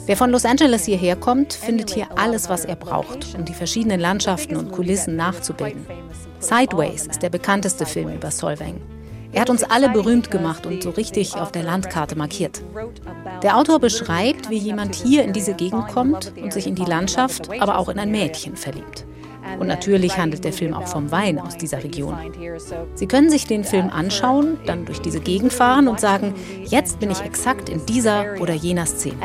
Wer 0.07 0.17
von 0.17 0.31
Los 0.31 0.45
Angeles 0.45 0.85
hierher 0.85 1.17
kommt, 1.17 1.53
findet 1.53 1.91
hier 1.91 2.07
alles, 2.17 2.49
was 2.49 2.65
er 2.65 2.77
braucht, 2.77 3.35
um 3.37 3.45
die 3.45 3.55
verschiedenen 3.55 4.01
Landschaften 4.01 4.57
und 4.57 4.73
Kulissen 4.73 5.17
nachzubilden. 5.17 5.87
Sideways 6.39 7.07
ist 7.07 7.23
der 7.23 7.31
bekannteste 7.31 7.87
Film 7.87 8.13
über 8.15 8.31
Solvang. 8.31 8.81
Er 9.33 9.41
hat 9.41 9.51
uns 9.51 9.65
alle 9.65 9.89
berühmt 9.89 10.31
gemacht 10.31 10.65
und 10.65 10.81
so 10.83 10.91
richtig 10.91 11.35
auf 11.35 11.51
der 11.51 11.65
Landkarte 11.65 12.17
markiert. 12.17 12.63
Der 13.43 13.57
Autor 13.57 13.81
beschreibt, 13.81 14.49
wie 14.49 14.59
jemand 14.59 14.95
hier 14.95 15.25
in 15.25 15.33
diese 15.33 15.55
Gegend 15.55 15.89
kommt 15.89 16.33
und 16.41 16.53
sich 16.53 16.69
in 16.69 16.77
die 16.77 16.85
Landschaft, 16.85 17.51
aber 17.61 17.79
auch 17.79 17.89
in 17.89 17.99
ein 17.99 18.13
Mädchen 18.13 18.55
verliebt. 18.55 19.05
Und 19.59 19.67
natürlich 19.67 20.17
handelt 20.17 20.45
der 20.45 20.53
Film 20.53 20.75
auch 20.75 20.87
vom 20.87 21.11
Wein 21.11 21.39
aus 21.39 21.57
dieser 21.57 21.83
Region. 21.83 22.17
Sie 22.95 23.07
können 23.07 23.31
sich 23.31 23.47
den 23.47 23.65
Film 23.65 23.91
anschauen, 23.91 24.59
dann 24.67 24.85
durch 24.85 25.01
diese 25.01 25.21
Gegend 25.21 25.53
fahren 25.53 25.89
und 25.89 26.01
sagen, 26.01 26.35
jetzt 26.65 27.01
bin 27.01 27.11
ich 27.11 27.21
exakt 27.21 27.69
in 27.69 27.85
dieser 27.87 28.41
oder 28.41 28.55
jener 28.55 28.87
Szene. 28.87 29.17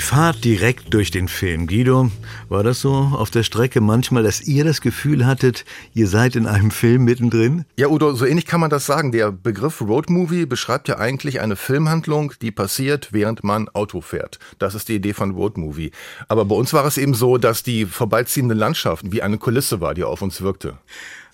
Die 0.00 0.06
Fahrt 0.06 0.44
direkt 0.46 0.94
durch 0.94 1.10
den 1.10 1.28
Film. 1.28 1.66
Guido, 1.66 2.10
war 2.48 2.64
das 2.64 2.80
so 2.80 2.90
auf 2.90 3.30
der 3.30 3.42
Strecke 3.42 3.82
manchmal, 3.82 4.22
dass 4.22 4.40
ihr 4.40 4.64
das 4.64 4.80
Gefühl 4.80 5.26
hattet, 5.26 5.66
ihr 5.92 6.08
seid 6.08 6.36
in 6.36 6.46
einem 6.46 6.70
Film 6.70 7.04
mittendrin? 7.04 7.66
Ja, 7.76 7.88
Udo, 7.88 8.14
so 8.14 8.24
ähnlich 8.24 8.46
kann 8.46 8.60
man 8.60 8.70
das 8.70 8.86
sagen. 8.86 9.12
Der 9.12 9.30
Begriff 9.30 9.82
Roadmovie 9.82 10.46
beschreibt 10.46 10.88
ja 10.88 10.96
eigentlich 10.96 11.40
eine 11.42 11.54
Filmhandlung, 11.54 12.32
die 12.40 12.50
passiert, 12.50 13.10
während 13.12 13.44
man 13.44 13.68
Auto 13.68 14.00
fährt. 14.00 14.38
Das 14.58 14.74
ist 14.74 14.88
die 14.88 14.94
Idee 14.94 15.12
von 15.12 15.32
Roadmovie. 15.32 15.90
Aber 16.28 16.46
bei 16.46 16.54
uns 16.54 16.72
war 16.72 16.86
es 16.86 16.96
eben 16.96 17.12
so, 17.12 17.36
dass 17.36 17.62
die 17.62 17.84
vorbeiziehenden 17.84 18.56
Landschaften 18.56 19.12
wie 19.12 19.20
eine 19.20 19.36
Kulisse 19.36 19.82
war, 19.82 19.92
die 19.92 20.04
auf 20.04 20.22
uns 20.22 20.40
wirkte. 20.40 20.78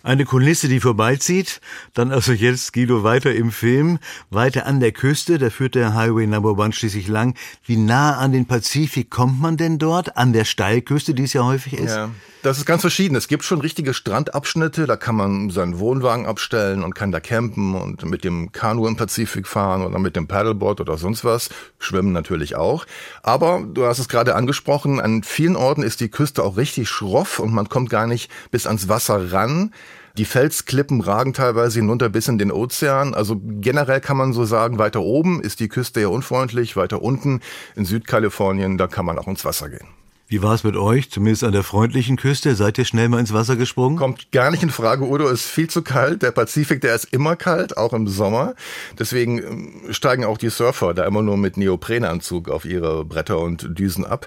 Eine 0.06 0.24
Kulisse, 0.24 0.68
die 0.68 0.78
vorbeizieht. 0.78 1.60
Dann 1.92 2.12
also 2.12 2.32
jetzt 2.32 2.72
Guido 2.72 3.02
weiter 3.02 3.34
im 3.34 3.50
Film, 3.50 3.98
weiter 4.30 4.64
an 4.64 4.78
der 4.78 4.92
Küste. 4.92 5.36
Da 5.36 5.50
führt 5.50 5.74
der 5.74 5.94
Highway 5.94 6.28
Number 6.28 6.56
One 6.56 6.72
schließlich 6.72 7.08
lang. 7.08 7.36
Wie 7.64 7.76
nah 7.76 8.16
an 8.16 8.30
den 8.30 8.46
Pazifik 8.46 9.10
kommt 9.10 9.40
man 9.40 9.56
denn 9.56 9.80
dort? 9.80 10.16
An 10.16 10.32
der 10.32 10.44
Steilküste, 10.44 11.12
die 11.12 11.24
es 11.24 11.32
ja 11.32 11.42
häufig 11.42 11.72
ist? 11.72 11.96
Ja, 11.96 12.10
das 12.46 12.58
ist 12.58 12.64
ganz 12.64 12.82
verschieden. 12.82 13.16
Es 13.16 13.26
gibt 13.26 13.42
schon 13.42 13.60
richtige 13.60 13.92
Strandabschnitte. 13.92 14.86
Da 14.86 14.96
kann 14.96 15.16
man 15.16 15.50
seinen 15.50 15.80
Wohnwagen 15.80 16.26
abstellen 16.26 16.84
und 16.84 16.94
kann 16.94 17.10
da 17.10 17.18
campen 17.18 17.74
und 17.74 18.04
mit 18.04 18.22
dem 18.22 18.52
Kanu 18.52 18.86
im 18.86 18.94
Pazifik 18.94 19.48
fahren 19.48 19.84
oder 19.84 19.98
mit 19.98 20.14
dem 20.14 20.28
Paddleboard 20.28 20.80
oder 20.80 20.96
sonst 20.96 21.24
was. 21.24 21.50
Schwimmen 21.80 22.12
natürlich 22.12 22.54
auch. 22.54 22.86
Aber 23.24 23.64
du 23.66 23.84
hast 23.84 23.98
es 23.98 24.08
gerade 24.08 24.36
angesprochen, 24.36 25.00
an 25.00 25.24
vielen 25.24 25.56
Orten 25.56 25.82
ist 25.82 25.98
die 25.98 26.08
Küste 26.08 26.44
auch 26.44 26.56
richtig 26.56 26.88
schroff 26.88 27.40
und 27.40 27.52
man 27.52 27.68
kommt 27.68 27.90
gar 27.90 28.06
nicht 28.06 28.30
bis 28.52 28.68
ans 28.68 28.88
Wasser 28.88 29.32
ran. 29.32 29.74
Die 30.16 30.24
Felsklippen 30.24 31.00
ragen 31.00 31.32
teilweise 31.32 31.80
hinunter 31.80 32.08
bis 32.08 32.28
in 32.28 32.38
den 32.38 32.52
Ozean. 32.52 33.12
Also 33.12 33.40
generell 33.42 34.00
kann 34.00 34.16
man 34.16 34.32
so 34.32 34.44
sagen, 34.44 34.78
weiter 34.78 35.00
oben 35.00 35.42
ist 35.42 35.58
die 35.58 35.68
Küste 35.68 36.00
eher 36.00 36.12
unfreundlich, 36.12 36.76
weiter 36.76 37.02
unten 37.02 37.40
in 37.74 37.84
Südkalifornien, 37.84 38.78
da 38.78 38.86
kann 38.86 39.04
man 39.04 39.18
auch 39.18 39.26
ins 39.26 39.44
Wasser 39.44 39.68
gehen. 39.68 39.88
Wie 40.28 40.42
war 40.42 40.54
es 40.54 40.64
mit 40.64 40.74
euch, 40.74 41.08
zumindest 41.08 41.44
an 41.44 41.52
der 41.52 41.62
freundlichen 41.62 42.16
Küste? 42.16 42.56
Seid 42.56 42.78
ihr 42.78 42.84
schnell 42.84 43.08
mal 43.08 43.20
ins 43.20 43.32
Wasser 43.32 43.54
gesprungen? 43.54 43.96
Kommt 43.96 44.32
gar 44.32 44.50
nicht 44.50 44.64
in 44.64 44.70
Frage, 44.70 45.04
Udo, 45.04 45.28
ist 45.28 45.44
viel 45.46 45.70
zu 45.70 45.82
kalt. 45.82 46.22
Der 46.22 46.32
Pazifik, 46.32 46.80
der 46.80 46.96
ist 46.96 47.04
immer 47.12 47.36
kalt, 47.36 47.76
auch 47.76 47.92
im 47.92 48.08
Sommer. 48.08 48.56
Deswegen 48.98 49.38
ähm, 49.38 49.82
steigen 49.90 50.24
auch 50.24 50.36
die 50.36 50.50
Surfer 50.50 50.94
da 50.94 51.04
immer 51.04 51.22
nur 51.22 51.36
mit 51.36 51.56
Neoprenanzug 51.56 52.48
auf 52.48 52.64
ihre 52.64 53.04
Bretter 53.04 53.38
und 53.38 53.78
Düsen 53.78 54.04
ab. 54.04 54.26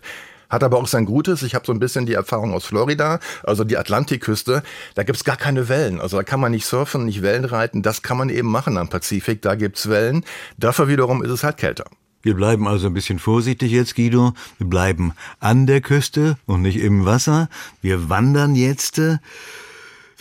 Hat 0.49 0.63
aber 0.63 0.77
auch 0.77 0.87
sein 0.87 1.03
Gutes. 1.03 1.43
Ich 1.43 1.53
habe 1.53 1.65
so 1.65 1.73
ein 1.73 1.79
bisschen 1.79 2.05
die 2.05 2.13
Erfahrung 2.13 2.53
aus 2.53 2.63
Florida, 2.63 3.19
also 3.43 3.65
die 3.65 3.77
Atlantikküste. 3.77 4.63
Da 4.95 5.03
gibt's 5.03 5.25
gar 5.25 5.35
keine 5.35 5.67
Wellen. 5.67 5.99
Also 5.99 6.15
da 6.15 6.23
kann 6.23 6.39
man 6.39 6.53
nicht 6.53 6.65
surfen, 6.65 7.07
nicht 7.07 7.21
Wellen 7.21 7.43
reiten. 7.43 7.81
Das 7.81 8.03
kann 8.03 8.17
man 8.17 8.29
eben 8.29 8.49
machen 8.49 8.77
am 8.77 8.87
Pazifik. 8.87 9.41
Da 9.41 9.55
gibt's 9.55 9.89
Wellen. 9.89 10.23
Dafür 10.57 10.87
wiederum 10.87 11.25
ist 11.25 11.31
es 11.31 11.43
halt 11.43 11.57
kälter. 11.57 11.85
Wir 12.21 12.33
bleiben 12.33 12.67
also 12.67 12.87
ein 12.87 12.93
bisschen 12.93 13.19
vorsichtig 13.19 13.71
jetzt, 13.71 13.95
Guido. 13.95 14.33
Wir 14.57 14.67
bleiben 14.67 15.13
an 15.39 15.67
der 15.67 15.81
Küste 15.81 16.37
und 16.45 16.61
nicht 16.61 16.77
im 16.77 17.05
Wasser. 17.05 17.49
Wir 17.81 18.09
wandern 18.09 18.55
jetzt. 18.55 19.01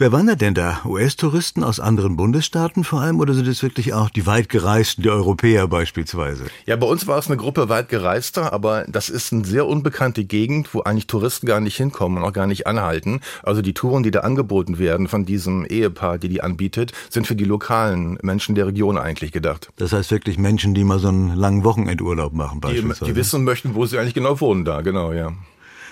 Wer 0.01 0.13
wandert 0.13 0.41
denn 0.41 0.55
da? 0.55 0.81
US-Touristen 0.85 1.65
aus 1.65 1.81
anderen 1.81 2.15
Bundesstaaten 2.15 2.85
vor 2.85 3.01
allem 3.01 3.19
oder 3.19 3.35
sind 3.35 3.49
es 3.49 3.65
wirklich 3.65 3.95
auch 3.95 4.11
die 4.11 4.27
weitgereisten, 4.27 5.03
die 5.03 5.11
Europäer 5.11 5.67
beispielsweise? 5.67 6.45
Ja, 6.67 6.77
bei 6.77 6.87
uns 6.87 7.09
war 7.09 7.19
es 7.19 7.27
eine 7.27 7.37
Gruppe 7.37 7.69
weitgereister, 7.69 8.53
aber 8.53 8.85
das 8.87 9.09
ist 9.09 9.33
eine 9.33 9.45
sehr 9.45 9.67
unbekannte 9.67 10.23
Gegend, 10.23 10.73
wo 10.73 10.83
eigentlich 10.83 11.09
Touristen 11.09 11.49
gar 11.49 11.59
nicht 11.59 11.77
hinkommen 11.77 12.19
und 12.19 12.23
auch 12.23 12.33
gar 12.33 12.47
nicht 12.47 12.69
anhalten. 12.69 13.23
Also 13.43 13.61
die 13.61 13.75
Touren, 13.75 14.05
die 14.05 14.13
da 14.13 14.21
angeboten 14.21 14.79
werden 14.79 15.09
von 15.09 15.25
diesem 15.25 15.67
Ehepaar, 15.67 16.19
die 16.19 16.29
die 16.29 16.43
anbietet, 16.43 16.93
sind 17.11 17.27
für 17.27 17.35
die 17.35 17.45
lokalen 17.45 18.21
Menschen 18.23 18.55
der 18.55 18.69
Region 18.69 18.99
eigentlich 18.99 19.33
gedacht. 19.33 19.71
Das 19.79 19.93
heißt 19.93 20.13
wirklich 20.13 20.39
Menschen, 20.39 20.75
die 20.75 20.85
mal 20.85 21.01
so 21.01 21.09
einen 21.09 21.35
langen 21.35 21.65
Wochenendurlaub 21.65 22.33
machen 22.35 22.61
beispielsweise? 22.61 23.05
Die, 23.05 23.11
die 23.11 23.17
wissen 23.17 23.43
möchten, 23.43 23.75
wo 23.75 23.85
sie 23.85 23.99
eigentlich 23.99 24.15
genau 24.15 24.41
wohnen 24.41 24.65
da, 24.65 24.81
genau, 24.83 25.13
ja. 25.13 25.33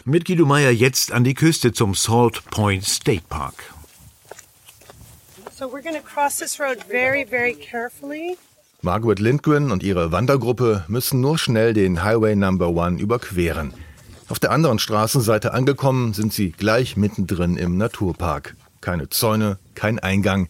Mit 0.04 0.26
Guido 0.26 0.46
Meyer 0.46 0.70
jetzt 0.70 1.10
an 1.10 1.24
die 1.24 1.34
Küste 1.34 1.72
zum 1.72 1.96
Salt 1.96 2.44
Point 2.52 2.84
State 2.84 3.24
Park. 3.28 3.74
So 5.58 5.66
we're 5.66 5.80
going 5.80 5.96
to 5.96 6.02
cross 6.02 6.38
this 6.38 6.60
road 6.60 6.84
very, 6.84 7.24
very 7.24 7.54
carefully. 7.54 8.36
Margaret 8.82 9.18
Lindgren 9.18 9.70
und 9.70 9.82
ihre 9.82 10.12
Wandergruppe 10.12 10.84
müssen 10.86 11.22
nur 11.22 11.38
schnell 11.38 11.72
den 11.72 12.04
Highway 12.04 12.36
Number 12.36 12.68
One 12.68 13.00
überqueren. 13.00 13.72
Auf 14.28 14.38
der 14.38 14.50
anderen 14.50 14.78
Straßenseite 14.78 15.54
angekommen, 15.54 16.12
sind 16.12 16.34
sie 16.34 16.50
gleich 16.50 16.98
mittendrin 16.98 17.56
im 17.56 17.78
Naturpark. 17.78 18.54
Keine 18.82 19.08
Zäune, 19.08 19.58
kein 19.74 19.98
Eingang. 19.98 20.48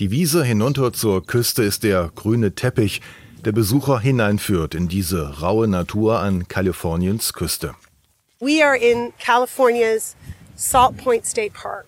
Die 0.00 0.10
Wiese 0.10 0.42
hinunter 0.42 0.92
zur 0.92 1.24
Küste 1.24 1.62
ist 1.62 1.84
der 1.84 2.10
grüne 2.12 2.56
Teppich, 2.56 3.02
der 3.44 3.52
Besucher 3.52 4.00
hineinführt 4.00 4.74
in 4.74 4.88
diese 4.88 5.42
raue 5.42 5.68
Natur 5.68 6.18
an 6.18 6.48
Kaliforniens 6.48 7.34
Küste. 7.34 7.76
We 8.40 8.64
are 8.64 8.76
in 8.76 9.12
California's 9.24 10.16
Salt 10.56 10.96
Point 10.96 11.24
State 11.24 11.52
Park. 11.54 11.86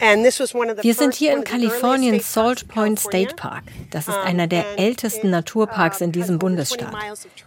Wir 0.00 0.94
sind 0.94 1.14
hier 1.14 1.32
in 1.34 1.44
Kaliforniens 1.44 2.32
Salt 2.32 2.68
Point 2.68 2.98
State 2.98 3.36
Park. 3.36 3.64
Das 3.90 4.08
ist 4.08 4.16
einer 4.16 4.46
der 4.46 4.78
ältesten 4.78 5.30
Naturparks 5.30 6.00
in 6.00 6.12
diesem 6.12 6.38
Bundesstaat. 6.38 6.94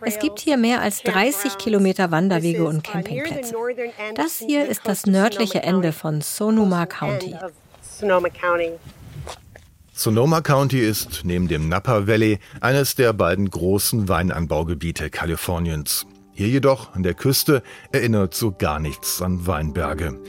Es 0.01 0.19
gibt 0.19 0.39
hier 0.39 0.57
mehr 0.57 0.81
als 0.81 1.01
30 1.03 1.57
Kilometer 1.57 2.11
Wanderwege 2.11 2.65
und 2.65 2.83
Campingplätze. 2.83 3.55
Das 4.15 4.39
hier 4.39 4.67
ist 4.67 4.81
das 4.85 5.05
nördliche 5.05 5.63
Ende 5.63 5.91
von 5.91 6.21
Sonoma 6.21 6.85
County. 6.85 7.35
Sonoma 9.93 10.41
County 10.41 10.79
ist 10.79 11.21
neben 11.23 11.47
dem 11.47 11.69
Napa 11.69 12.07
Valley 12.07 12.39
eines 12.61 12.95
der 12.95 13.13
beiden 13.13 13.49
großen 13.49 14.09
Weinanbaugebiete 14.09 15.09
Kaliforniens. 15.09 16.05
Hier 16.33 16.49
jedoch 16.49 16.93
an 16.93 17.03
der 17.03 17.13
Küste 17.13 17.63
erinnert 17.93 18.33
so 18.33 18.51
gar 18.51 18.79
nichts 18.79 19.21
an 19.21 19.47
Weinberge. 19.47 20.19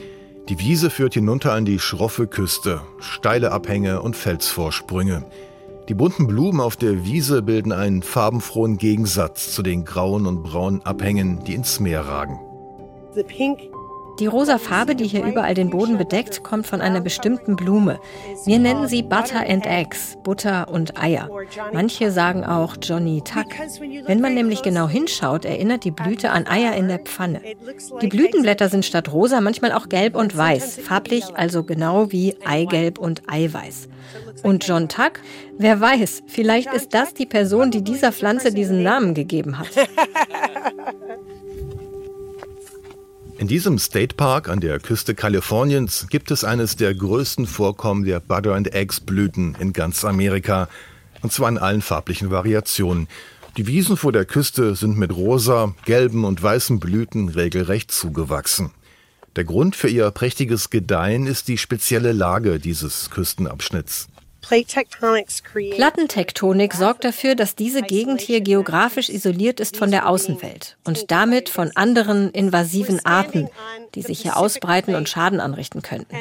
Die 0.49 0.59
Wiese 0.59 0.89
führt 0.89 1.13
hinunter 1.13 1.51
an 1.51 1.65
die 1.65 1.77
schroffe 1.77 2.25
Küste, 2.25 2.79
steile 2.99 3.51
Abhänge 3.51 4.01
und 4.01 4.15
Felsvorsprünge. 4.15 5.25
Die 5.89 5.93
bunten 5.93 6.25
Blumen 6.27 6.61
auf 6.61 6.77
der 6.77 7.03
Wiese 7.03 7.41
bilden 7.41 7.73
einen 7.73 8.01
farbenfrohen 8.01 8.77
Gegensatz 8.77 9.53
zu 9.53 9.61
den 9.61 9.83
grauen 9.83 10.25
und 10.25 10.43
braunen 10.43 10.85
Abhängen, 10.85 11.43
die 11.43 11.53
ins 11.53 11.81
Meer 11.81 12.01
ragen. 12.01 12.39
The 13.13 13.23
pink 13.23 13.59
die 14.19 14.25
rosa 14.27 14.57
Farbe, 14.57 14.95
die 14.95 15.07
hier 15.07 15.23
überall 15.23 15.53
den 15.53 15.69
Boden 15.69 15.97
bedeckt, 15.97 16.43
kommt 16.43 16.67
von 16.67 16.81
einer 16.81 17.01
bestimmten 17.01 17.55
Blume. 17.55 17.99
Wir 18.45 18.59
nennen 18.59 18.87
sie 18.87 19.03
Butter 19.03 19.47
and 19.47 19.65
Eggs, 19.65 20.17
Butter 20.23 20.67
und 20.69 21.01
Eier. 21.01 21.29
Manche 21.73 22.11
sagen 22.11 22.43
auch 22.43 22.75
Johnny 22.81 23.21
Tuck. 23.21 23.47
Wenn 24.05 24.21
man 24.21 24.33
nämlich 24.33 24.63
genau 24.63 24.87
hinschaut, 24.87 25.45
erinnert 25.45 25.83
die 25.83 25.91
Blüte 25.91 26.31
an 26.31 26.47
Eier 26.47 26.75
in 26.75 26.87
der 26.87 26.99
Pfanne. 26.99 27.41
Die 28.01 28.07
Blütenblätter 28.07 28.69
sind 28.69 28.85
statt 28.85 29.11
rosa 29.11 29.41
manchmal 29.41 29.71
auch 29.71 29.89
gelb 29.89 30.15
und 30.15 30.35
weiß, 30.35 30.79
farblich 30.79 31.25
also 31.35 31.63
genau 31.63 32.11
wie 32.11 32.35
Eigelb 32.45 32.97
und 32.99 33.23
Eiweiß. 33.27 33.89
Und 34.43 34.67
John 34.67 34.87
Tuck? 34.87 35.19
Wer 35.57 35.79
weiß, 35.79 36.23
vielleicht 36.27 36.73
ist 36.73 36.93
das 36.93 37.13
die 37.13 37.25
Person, 37.25 37.71
die 37.71 37.83
dieser 37.83 38.11
Pflanze 38.11 38.53
diesen 38.53 38.83
Namen 38.83 39.13
gegeben 39.13 39.59
hat. 39.59 39.69
In 43.39 43.47
diesem 43.47 43.77
State 43.77 44.15
Park 44.15 44.49
an 44.49 44.61
der 44.61 44.79
Küste 44.79 45.13
Kaliforniens 45.13 46.07
gibt 46.09 46.31
es 46.31 46.43
eines 46.43 46.75
der 46.75 46.95
größten 46.95 47.45
Vorkommen 47.45 48.03
der 48.03 48.19
Butter 48.19 48.55
and 48.55 48.73
Eggs 48.73 48.99
Blüten 48.99 49.55
in 49.59 49.73
ganz 49.73 50.03
Amerika, 50.03 50.67
und 51.21 51.31
zwar 51.31 51.49
in 51.49 51.59
allen 51.59 51.83
farblichen 51.83 52.31
Variationen. 52.31 53.07
Die 53.55 53.67
Wiesen 53.67 53.95
vor 53.95 54.11
der 54.11 54.25
Küste 54.25 54.73
sind 54.73 54.97
mit 54.97 55.15
rosa, 55.15 55.75
gelben 55.85 56.25
und 56.25 56.41
weißen 56.41 56.79
Blüten 56.79 57.29
regelrecht 57.29 57.91
zugewachsen. 57.91 58.71
Der 59.35 59.43
Grund 59.43 59.75
für 59.75 59.89
ihr 59.89 60.09
prächtiges 60.09 60.71
Gedeihen 60.71 61.27
ist 61.27 61.47
die 61.47 61.59
spezielle 61.59 62.13
Lage 62.13 62.57
dieses 62.57 63.11
Küstenabschnitts. 63.11 64.09
Plattentektonik 65.71 66.73
sorgt 66.73 67.03
dafür, 67.03 67.35
dass 67.35 67.55
diese 67.55 67.81
Gegend 67.81 68.21
hier 68.21 68.41
geografisch 68.41 69.09
isoliert 69.09 69.59
ist 69.59 69.77
von 69.77 69.91
der 69.91 70.07
Außenwelt 70.07 70.77
und 70.85 71.11
damit 71.11 71.49
von 71.49 71.71
anderen 71.75 72.31
invasiven 72.31 73.05
Arten, 73.05 73.49
die 73.95 74.01
sich 74.01 74.21
hier 74.21 74.37
ausbreiten 74.37 74.95
und 74.95 75.09
Schaden 75.09 75.39
anrichten 75.39 75.81
könnten. 75.81 76.15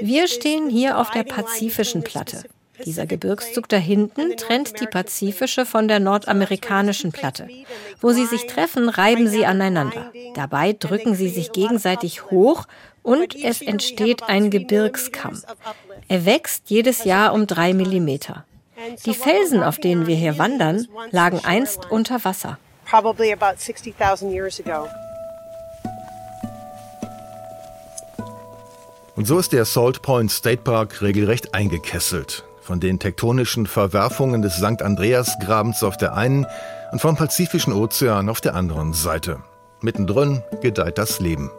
Wir 0.00 0.28
stehen 0.28 0.68
hier 0.68 0.98
auf 0.98 1.10
der 1.10 1.24
pazifischen 1.24 2.02
Platte. 2.02 2.44
Dieser 2.84 3.06
Gebirgszug 3.06 3.68
da 3.68 3.76
hinten 3.76 4.36
trennt 4.36 4.80
die 4.80 4.86
pazifische 4.86 5.64
von 5.64 5.88
der 5.88 6.00
nordamerikanischen 6.00 7.10
Platte. 7.10 7.48
Wo 8.00 8.10
sie 8.10 8.26
sich 8.26 8.46
treffen, 8.46 8.88
reiben 8.88 9.28
sie 9.28 9.46
aneinander. 9.46 10.12
Dabei 10.34 10.74
drücken 10.74 11.14
sie 11.14 11.30
sich 11.30 11.52
gegenseitig 11.52 12.30
hoch 12.30 12.66
und 13.02 13.34
es 13.36 13.62
entsteht 13.62 14.24
ein 14.24 14.50
Gebirgskamm. 14.50 15.40
Er 16.08 16.24
wächst 16.24 16.70
jedes 16.70 17.04
Jahr 17.04 17.32
um 17.32 17.46
drei 17.46 17.74
Millimeter. 17.74 18.44
Die 19.04 19.14
Felsen, 19.14 19.62
auf 19.62 19.78
denen 19.78 20.06
wir 20.06 20.14
hier 20.14 20.38
wandern, 20.38 20.86
lagen 21.10 21.40
einst 21.44 21.90
unter 21.90 22.24
Wasser. 22.24 22.58
Und 29.16 29.26
so 29.26 29.38
ist 29.38 29.52
der 29.52 29.64
Salt 29.64 30.02
Point 30.02 30.30
State 30.30 30.62
Park 30.62 31.02
regelrecht 31.02 31.54
eingekesselt. 31.54 32.44
Von 32.60 32.80
den 32.80 32.98
tektonischen 32.98 33.66
Verwerfungen 33.66 34.42
des 34.42 34.56
St. 34.56 34.82
Andreas-Grabens 34.82 35.82
auf 35.82 35.96
der 35.96 36.14
einen 36.14 36.46
und 36.92 37.00
vom 37.00 37.16
Pazifischen 37.16 37.72
Ozean 37.72 38.28
auf 38.28 38.40
der 38.40 38.54
anderen 38.54 38.92
Seite. 38.92 39.40
Mittendrin 39.80 40.42
gedeiht 40.60 40.98
das 40.98 41.18
Leben. 41.18 41.50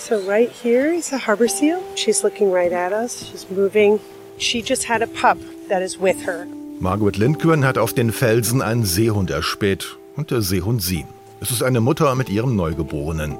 So 0.00 0.16
right 0.26 0.50
here 0.50 0.94
is 0.94 1.12
a 1.12 1.18
harbor 1.18 1.46
seal. 1.46 1.78
She's 1.94 2.24
looking 2.24 2.50
right 2.50 2.72
at 2.72 2.90
us. 2.90 3.22
She's 3.30 3.46
moving. 3.50 4.00
She 4.38 4.62
just 4.62 4.88
had 4.88 5.02
a 5.02 5.06
pup 5.06 5.36
that 5.68 5.82
is 5.82 6.00
with 6.00 6.16
her. 6.24 6.46
Margaret 6.80 7.18
Lindgren 7.18 7.66
hat 7.66 7.76
auf 7.76 7.92
den 7.92 8.10
Felsen 8.10 8.62
einen 8.62 8.86
Seehund 8.86 9.30
erspäht 9.30 9.98
und 10.16 10.30
der 10.30 10.40
Seehund 10.40 10.80
sie. 10.80 11.04
Es 11.42 11.50
ist 11.50 11.62
eine 11.62 11.82
Mutter 11.82 12.14
mit 12.14 12.30
ihrem 12.30 12.56
Neugeborenen. 12.56 13.36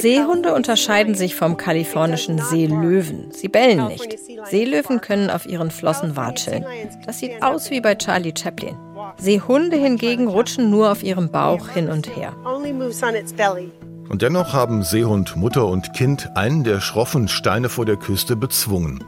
Seehunde 0.00 0.54
unterscheiden 0.54 1.14
sich 1.16 1.34
vom 1.34 1.58
kalifornischen 1.58 2.38
Seelöwen. 2.38 3.30
Sie 3.30 3.48
bellen 3.48 3.88
nicht. 3.88 4.18
Seelöwen 4.50 5.02
können 5.02 5.28
auf 5.28 5.44
ihren 5.44 5.70
Flossen 5.70 6.16
watscheln. 6.16 6.64
Das 7.04 7.18
sieht 7.18 7.42
aus 7.42 7.70
wie 7.70 7.82
bei 7.82 7.94
Charlie 7.94 8.32
Chaplin. 8.34 8.74
Seehunde 9.18 9.76
hingegen 9.76 10.28
rutschen 10.28 10.70
nur 10.70 10.90
auf 10.90 11.02
ihrem 11.02 11.30
Bauch 11.30 11.68
hin 11.68 11.90
und 11.90 12.16
her. 12.16 12.34
Und 14.12 14.20
dennoch 14.20 14.52
haben 14.52 14.82
Seehund 14.82 15.36
Mutter 15.36 15.66
und 15.66 15.94
Kind 15.94 16.36
einen 16.36 16.64
der 16.64 16.82
schroffen 16.82 17.28
Steine 17.28 17.70
vor 17.70 17.86
der 17.86 17.96
Küste 17.96 18.36
bezwungen. 18.36 19.02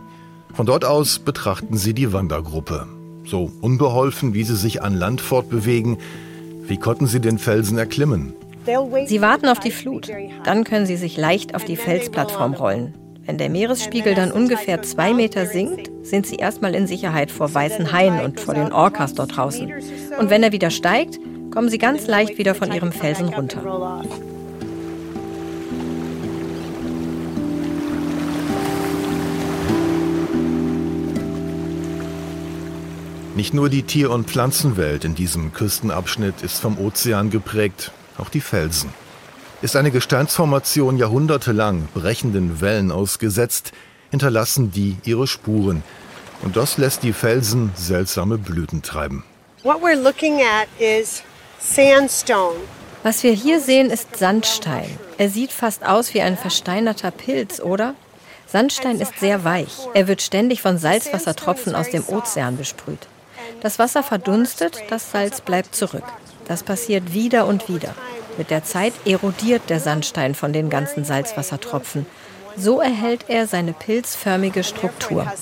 Von 0.54 0.64
dort 0.64 0.86
aus 0.86 1.18
betrachten 1.18 1.76
sie 1.76 1.92
die 1.92 2.14
Wandergruppe. 2.14 2.86
So 3.26 3.52
unbeholfen, 3.60 4.32
wie 4.32 4.44
sie 4.44 4.56
sich 4.56 4.82
an 4.82 4.94
Land 4.94 5.20
fortbewegen, 5.20 5.98
wie 6.62 6.78
konnten 6.78 7.06
sie 7.06 7.20
den 7.20 7.36
Felsen 7.36 7.76
erklimmen? 7.76 8.32
Sie 9.04 9.20
warten 9.20 9.46
auf 9.48 9.60
die 9.60 9.72
Flut. 9.72 10.10
Dann 10.42 10.64
können 10.64 10.86
sie 10.86 10.96
sich 10.96 11.18
leicht 11.18 11.54
auf 11.54 11.64
die 11.66 11.76
Felsplattform 11.76 12.54
rollen. 12.54 12.94
Wenn 13.26 13.36
der 13.36 13.50
Meeresspiegel 13.50 14.14
dann 14.14 14.32
ungefähr 14.32 14.80
zwei 14.80 15.12
Meter 15.12 15.44
sinkt, 15.44 15.90
sind 16.02 16.26
sie 16.26 16.36
erstmal 16.36 16.74
in 16.74 16.86
Sicherheit 16.86 17.30
vor 17.30 17.52
weißen 17.52 17.92
Haien 17.92 18.20
und 18.20 18.40
vor 18.40 18.54
den 18.54 18.72
Orcas 18.72 19.12
dort 19.12 19.36
draußen. 19.36 19.70
Und 20.18 20.30
wenn 20.30 20.42
er 20.42 20.52
wieder 20.52 20.70
steigt, 20.70 21.18
kommen 21.50 21.68
sie 21.68 21.78
ganz 21.78 22.06
leicht 22.06 22.38
wieder 22.38 22.54
von 22.54 22.72
ihrem 22.72 22.90
Felsen 22.90 23.28
runter. 23.28 24.02
Nicht 33.44 33.52
nur 33.52 33.68
die 33.68 33.82
Tier- 33.82 34.10
und 34.10 34.30
Pflanzenwelt 34.30 35.04
in 35.04 35.14
diesem 35.14 35.52
Küstenabschnitt 35.52 36.40
ist 36.40 36.62
vom 36.62 36.78
Ozean 36.78 37.28
geprägt, 37.28 37.92
auch 38.16 38.30
die 38.30 38.40
Felsen. 38.40 38.88
Ist 39.60 39.76
eine 39.76 39.90
Gesteinsformation 39.90 40.96
jahrhundertelang 40.96 41.86
brechenden 41.92 42.62
Wellen 42.62 42.90
ausgesetzt, 42.90 43.72
hinterlassen 44.10 44.70
die 44.70 44.96
ihre 45.04 45.26
Spuren. 45.26 45.82
Und 46.40 46.56
das 46.56 46.78
lässt 46.78 47.02
die 47.02 47.12
Felsen 47.12 47.70
seltsame 47.74 48.38
Blüten 48.38 48.80
treiben. 48.80 49.24
What 49.62 49.82
we're 49.82 50.02
looking 50.02 50.40
at 50.40 50.66
is 50.78 51.22
sandstone. 51.60 52.56
Was 53.02 53.24
wir 53.24 53.32
hier 53.32 53.60
sehen, 53.60 53.90
ist 53.90 54.16
Sandstein. 54.16 54.88
Er 55.18 55.28
sieht 55.28 55.52
fast 55.52 55.84
aus 55.84 56.14
wie 56.14 56.22
ein 56.22 56.38
versteinerter 56.38 57.10
Pilz, 57.10 57.60
oder? 57.60 57.94
Sandstein 58.46 59.00
ist 59.00 59.20
sehr 59.20 59.44
weich. 59.44 59.86
Er 59.92 60.08
wird 60.08 60.22
ständig 60.22 60.62
von 60.62 60.78
Salzwassertropfen 60.78 61.74
aus 61.74 61.90
dem 61.90 62.08
Ozean 62.08 62.56
besprüht. 62.56 63.06
Das 63.64 63.78
Wasser 63.78 64.02
verdunstet, 64.02 64.76
das 64.90 65.10
Salz 65.10 65.40
bleibt 65.40 65.74
zurück. 65.74 66.04
Das 66.46 66.62
passiert 66.62 67.14
wieder 67.14 67.46
und 67.46 67.66
wieder. 67.66 67.94
Mit 68.36 68.50
der 68.50 68.62
Zeit 68.62 68.92
erodiert 69.06 69.70
der 69.70 69.80
Sandstein 69.80 70.34
von 70.34 70.52
den 70.52 70.68
ganzen 70.68 71.06
Salzwassertropfen. 71.06 72.04
So 72.58 72.82
erhält 72.82 73.24
er 73.28 73.46
seine 73.46 73.72
pilzförmige 73.72 74.64
Struktur. 74.64 75.32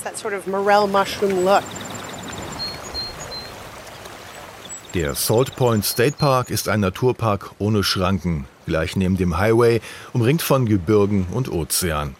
Der 4.95 5.15
Salt 5.17 5.57
Point 5.57 5.85
State 5.85 6.17
Park 6.17 6.51
ist 6.51 6.69
ein 6.69 6.79
Naturpark 6.79 7.51
ohne 7.59 7.83
Schranken, 7.83 8.47
gleich 8.67 8.95
neben 8.95 9.17
dem 9.17 9.37
Highway, 9.37 9.81
umringt 10.13 10.43
von 10.43 10.67
Gebirgen 10.67 11.27
und 11.33 11.51
Ozean. 11.51 12.15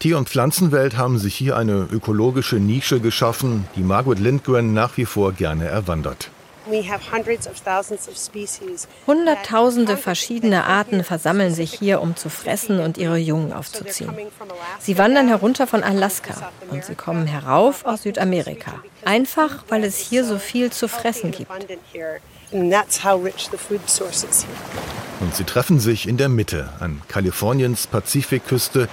Tier- 0.00 0.16
und 0.16 0.30
Pflanzenwelt 0.30 0.96
haben 0.96 1.18
sich 1.18 1.34
hier 1.34 1.58
eine 1.58 1.86
ökologische 1.92 2.56
Nische 2.56 3.00
geschaffen, 3.00 3.68
die 3.76 3.82
Margaret 3.82 4.18
Lindgren 4.18 4.72
nach 4.72 4.96
wie 4.96 5.04
vor 5.04 5.32
gerne 5.32 5.66
erwandert. 5.66 6.30
Hunderttausende 9.06 9.96
verschiedene 9.98 10.64
Arten 10.64 11.04
versammeln 11.04 11.54
sich 11.54 11.74
hier, 11.74 12.00
um 12.00 12.16
zu 12.16 12.30
fressen 12.30 12.80
und 12.80 12.96
ihre 12.96 13.18
Jungen 13.18 13.52
aufzuziehen. 13.52 14.14
Sie 14.78 14.96
wandern 14.96 15.28
herunter 15.28 15.66
von 15.66 15.82
Alaska 15.82 16.50
und 16.70 16.82
sie 16.82 16.94
kommen 16.94 17.26
herauf 17.26 17.84
aus 17.84 18.04
Südamerika. 18.04 18.82
Einfach, 19.04 19.64
weil 19.68 19.84
es 19.84 19.98
hier 19.98 20.24
so 20.24 20.38
viel 20.38 20.70
zu 20.70 20.88
fressen 20.88 21.30
gibt. 21.30 21.50
Und 25.20 25.34
sie 25.34 25.44
treffen 25.44 25.78
sich 25.78 26.08
in 26.08 26.16
der 26.16 26.30
Mitte 26.30 26.70
an 26.80 27.02
Kaliforniens 27.06 27.86
Pazifikküste 27.86 28.88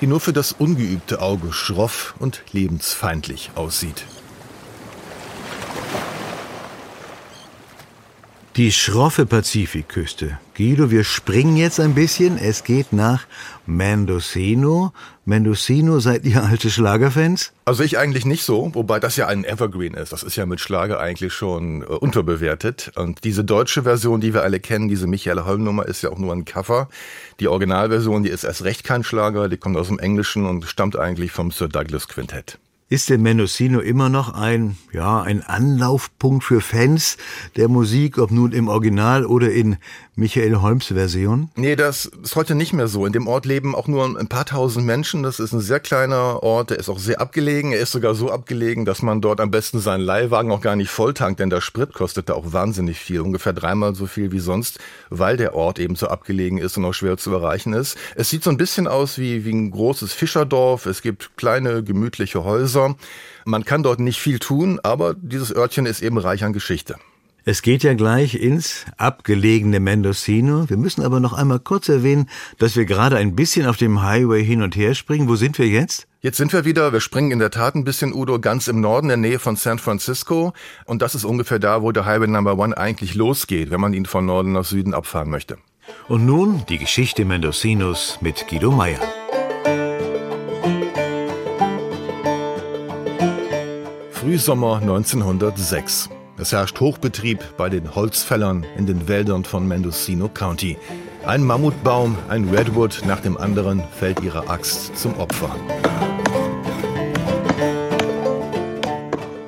die 0.00 0.06
nur 0.06 0.20
für 0.20 0.32
das 0.32 0.52
ungeübte 0.52 1.20
Auge 1.20 1.52
schroff 1.52 2.14
und 2.18 2.42
lebensfeindlich 2.52 3.50
aussieht. 3.54 4.04
Die 8.56 8.72
schroffe 8.72 9.26
Pazifikküste. 9.26 10.38
Guido, 10.56 10.90
wir 10.90 11.04
springen 11.04 11.58
jetzt 11.58 11.78
ein 11.78 11.94
bisschen. 11.94 12.38
Es 12.38 12.64
geht 12.64 12.90
nach 12.90 13.26
Mendocino. 13.66 14.94
Mendocino, 15.26 16.00
seid 16.00 16.24
ihr 16.24 16.42
alte 16.42 16.70
Schlagerfans? 16.70 17.52
Also 17.66 17.82
ich 17.82 17.98
eigentlich 17.98 18.24
nicht 18.24 18.44
so, 18.44 18.70
wobei 18.74 18.98
das 18.98 19.16
ja 19.16 19.26
ein 19.26 19.44
Evergreen 19.44 19.92
ist. 19.92 20.14
Das 20.14 20.22
ist 20.22 20.36
ja 20.36 20.46
mit 20.46 20.60
Schlager 20.60 20.98
eigentlich 20.98 21.34
schon 21.34 21.82
äh, 21.82 21.84
unterbewertet. 21.84 22.92
Und 22.96 23.24
diese 23.24 23.44
deutsche 23.44 23.82
Version, 23.82 24.22
die 24.22 24.32
wir 24.32 24.42
alle 24.42 24.58
kennen, 24.58 24.88
diese 24.88 25.06
Michael 25.06 25.44
Holm 25.44 25.62
Nummer, 25.62 25.84
ist 25.84 26.00
ja 26.00 26.08
auch 26.08 26.18
nur 26.18 26.32
ein 26.32 26.46
Cover. 26.46 26.88
Die 27.40 27.48
Originalversion, 27.48 28.22
die 28.22 28.30
ist 28.30 28.44
erst 28.44 28.64
recht 28.64 28.84
kein 28.84 29.04
Schlager, 29.04 29.50
die 29.50 29.58
kommt 29.58 29.76
aus 29.76 29.88
dem 29.88 29.98
Englischen 29.98 30.46
und 30.46 30.64
stammt 30.64 30.98
eigentlich 30.98 31.30
vom 31.30 31.50
Sir 31.50 31.68
Douglas 31.68 32.08
Quintett. 32.08 32.58
Ist 32.88 33.10
der 33.10 33.18
Mendocino 33.18 33.80
immer 33.80 34.08
noch 34.08 34.32
ein, 34.32 34.76
ja, 34.92 35.20
ein 35.20 35.42
Anlaufpunkt 35.42 36.44
für 36.44 36.60
Fans 36.60 37.16
der 37.56 37.66
Musik, 37.66 38.16
ob 38.16 38.30
nun 38.30 38.52
im 38.52 38.68
Original 38.68 39.26
oder 39.26 39.50
in 39.50 39.76
Michael 40.16 40.56
Holmes 40.56 40.86
Version? 40.86 41.50
Nee, 41.56 41.76
das 41.76 42.06
ist 42.06 42.34
heute 42.34 42.54
nicht 42.54 42.72
mehr 42.72 42.88
so. 42.88 43.06
In 43.06 43.12
dem 43.12 43.28
Ort 43.28 43.46
leben 43.46 43.74
auch 43.74 43.86
nur 43.86 44.18
ein 44.18 44.28
paar 44.28 44.46
tausend 44.46 44.86
Menschen. 44.86 45.22
Das 45.22 45.38
ist 45.38 45.52
ein 45.52 45.60
sehr 45.60 45.78
kleiner 45.78 46.42
Ort, 46.42 46.70
der 46.70 46.78
ist 46.78 46.88
auch 46.88 46.98
sehr 46.98 47.20
abgelegen. 47.20 47.72
Er 47.72 47.80
ist 47.80 47.92
sogar 47.92 48.14
so 48.14 48.30
abgelegen, 48.30 48.84
dass 48.84 49.02
man 49.02 49.20
dort 49.20 49.40
am 49.40 49.50
besten 49.50 49.78
seinen 49.78 50.00
Leihwagen 50.00 50.50
auch 50.50 50.60
gar 50.60 50.74
nicht 50.74 50.90
volltankt, 50.90 51.38
denn 51.38 51.50
der 51.50 51.60
Sprit 51.60 51.92
kostet 51.92 52.28
da 52.28 52.34
auch 52.34 52.52
wahnsinnig 52.52 52.98
viel, 52.98 53.20
ungefähr 53.20 53.52
dreimal 53.52 53.94
so 53.94 54.06
viel 54.06 54.32
wie 54.32 54.40
sonst, 54.40 54.78
weil 55.10 55.36
der 55.36 55.54
Ort 55.54 55.78
eben 55.78 55.96
so 55.96 56.08
abgelegen 56.08 56.58
ist 56.58 56.76
und 56.76 56.84
auch 56.84 56.94
schwer 56.94 57.16
zu 57.16 57.32
erreichen 57.32 57.74
ist. 57.74 57.96
Es 58.14 58.30
sieht 58.30 58.42
so 58.42 58.50
ein 58.50 58.56
bisschen 58.56 58.88
aus 58.88 59.18
wie, 59.18 59.44
wie 59.44 59.52
ein 59.52 59.70
großes 59.70 60.12
Fischerdorf. 60.12 60.86
Es 60.86 61.02
gibt 61.02 61.36
kleine, 61.36 61.84
gemütliche 61.84 62.42
Häuser. 62.42 62.56
Häuser. 62.56 62.96
Man 63.44 63.64
kann 63.64 63.82
dort 63.82 64.00
nicht 64.00 64.18
viel 64.18 64.38
tun, 64.38 64.80
aber 64.82 65.14
dieses 65.14 65.54
Örtchen 65.54 65.86
ist 65.86 66.02
eben 66.02 66.18
reich 66.18 66.42
an 66.42 66.52
Geschichte. 66.52 66.96
Es 67.48 67.62
geht 67.62 67.84
ja 67.84 67.94
gleich 67.94 68.34
ins 68.34 68.86
abgelegene 68.96 69.78
Mendocino. 69.78 70.68
Wir 70.68 70.76
müssen 70.76 71.04
aber 71.04 71.20
noch 71.20 71.32
einmal 71.32 71.60
kurz 71.60 71.88
erwähnen, 71.88 72.28
dass 72.58 72.74
wir 72.74 72.86
gerade 72.86 73.18
ein 73.18 73.36
bisschen 73.36 73.68
auf 73.68 73.76
dem 73.76 74.02
Highway 74.02 74.44
hin 74.44 74.62
und 74.62 74.74
her 74.74 74.96
springen. 74.96 75.28
Wo 75.28 75.36
sind 75.36 75.56
wir 75.56 75.68
jetzt? 75.68 76.08
Jetzt 76.22 76.38
sind 76.38 76.52
wir 76.52 76.64
wieder, 76.64 76.92
wir 76.92 77.00
springen 77.00 77.30
in 77.30 77.38
der 77.38 77.52
Tat 77.52 77.76
ein 77.76 77.84
bisschen, 77.84 78.12
Udo, 78.12 78.40
ganz 78.40 78.66
im 78.66 78.80
Norden, 78.80 79.10
in 79.10 79.22
der 79.22 79.30
Nähe 79.30 79.38
von 79.38 79.54
San 79.54 79.78
Francisco. 79.78 80.54
Und 80.86 81.02
das 81.02 81.14
ist 81.14 81.24
ungefähr 81.24 81.60
da, 81.60 81.82
wo 81.82 81.92
der 81.92 82.04
Highway 82.04 82.26
Number 82.26 82.58
One 82.58 82.76
eigentlich 82.76 83.14
losgeht, 83.14 83.70
wenn 83.70 83.80
man 83.80 83.94
ihn 83.94 84.06
von 84.06 84.26
Norden 84.26 84.50
nach 84.50 84.64
Süden 84.64 84.92
abfahren 84.92 85.30
möchte. 85.30 85.56
Und 86.08 86.26
nun 86.26 86.64
die 86.68 86.78
Geschichte 86.78 87.24
Mendocinos 87.24 88.18
mit 88.20 88.48
Guido 88.48 88.72
Meyer. 88.72 88.98
Frühsommer 94.10 94.78
1906. 94.78 96.10
Es 96.38 96.52
herrscht 96.52 96.80
Hochbetrieb 96.80 97.56
bei 97.56 97.70
den 97.70 97.94
Holzfällern 97.94 98.66
in 98.76 98.84
den 98.84 99.08
Wäldern 99.08 99.44
von 99.44 99.66
Mendocino 99.66 100.28
County. 100.28 100.76
Ein 101.24 101.42
Mammutbaum, 101.42 102.18
ein 102.28 102.50
Redwood 102.50 103.02
nach 103.06 103.20
dem 103.20 103.38
anderen 103.38 103.82
fällt 103.98 104.20
ihrer 104.20 104.50
Axt 104.50 104.98
zum 104.98 105.18
Opfer. 105.18 105.56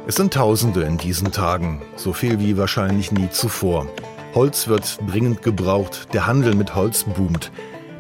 Es 0.07 0.17
sind 0.17 0.33
Tausende 0.33 0.83
in 0.85 0.97
diesen 0.97 1.31
Tagen, 1.31 1.83
so 1.97 2.15
viel 2.15 2.41
wie 2.41 2.57
wahrscheinlich 2.57 3.13
nie 3.13 3.29
zuvor. 3.29 3.87
Holz 4.35 4.67
wird 4.67 4.99
dringend 5.07 5.43
gebraucht, 5.43 6.15
der 6.15 6.27
Handel 6.27 6.55
mit 6.55 6.75
Holz 6.75 7.05
boomt. 7.05 7.53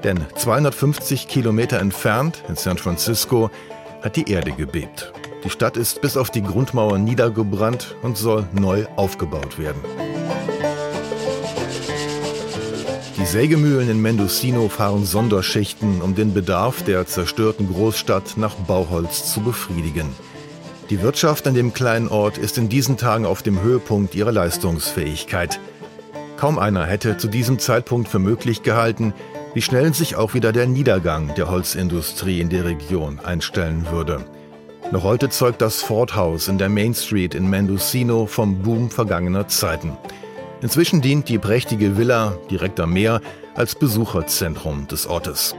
Denn 0.02 0.24
250 0.34 1.28
Kilometer 1.28 1.78
entfernt, 1.78 2.42
in 2.48 2.56
San 2.56 2.78
Francisco, 2.78 3.50
hat 4.00 4.16
die 4.16 4.30
Erde 4.30 4.52
gebebt. 4.52 5.12
Die 5.44 5.50
Stadt 5.50 5.76
ist 5.76 6.00
bis 6.00 6.16
auf 6.16 6.30
die 6.30 6.42
Grundmauern 6.42 7.04
niedergebrannt 7.04 7.94
und 8.02 8.16
soll 8.16 8.48
neu 8.52 8.86
aufgebaut 8.96 9.58
werden. 9.58 9.80
Die 13.16 13.26
Sägemühlen 13.26 13.88
in 13.88 14.00
Mendocino 14.02 14.68
fahren 14.68 15.04
Sonderschichten, 15.04 16.02
um 16.02 16.14
den 16.14 16.34
Bedarf 16.34 16.82
der 16.82 17.06
zerstörten 17.06 17.68
Großstadt 17.72 18.36
nach 18.36 18.54
Bauholz 18.54 19.32
zu 19.32 19.40
befriedigen. 19.40 20.08
Die 20.90 21.02
Wirtschaft 21.02 21.46
an 21.46 21.54
dem 21.54 21.74
kleinen 21.74 22.08
Ort 22.08 22.38
ist 22.38 22.58
in 22.58 22.68
diesen 22.68 22.96
Tagen 22.96 23.26
auf 23.26 23.42
dem 23.42 23.60
Höhepunkt 23.60 24.14
ihrer 24.14 24.32
Leistungsfähigkeit. 24.32 25.60
Kaum 26.36 26.58
einer 26.58 26.86
hätte 26.86 27.16
zu 27.16 27.28
diesem 27.28 27.58
Zeitpunkt 27.58 28.08
für 28.08 28.18
möglich 28.18 28.62
gehalten, 28.62 29.12
wie 29.54 29.62
schnell 29.62 29.92
sich 29.92 30.16
auch 30.16 30.34
wieder 30.34 30.52
der 30.52 30.66
Niedergang 30.66 31.34
der 31.34 31.50
Holzindustrie 31.50 32.40
in 32.40 32.48
der 32.48 32.64
Region 32.64 33.20
einstellen 33.20 33.86
würde. 33.90 34.24
Noch 34.90 35.02
heute 35.02 35.28
zeugt 35.28 35.60
das 35.60 35.82
Ford 35.82 36.16
House 36.16 36.48
in 36.48 36.56
der 36.56 36.70
Main 36.70 36.94
Street 36.94 37.34
in 37.34 37.50
Mendocino 37.50 38.24
vom 38.24 38.62
Boom 38.62 38.90
vergangener 38.90 39.46
Zeiten. 39.46 39.98
Inzwischen 40.62 41.02
dient 41.02 41.28
die 41.28 41.38
prächtige 41.38 41.98
Villa 41.98 42.38
direkt 42.50 42.80
am 42.80 42.94
Meer 42.94 43.20
als 43.54 43.74
Besucherzentrum 43.74 44.88
des 44.88 45.06
Ortes. 45.06 45.54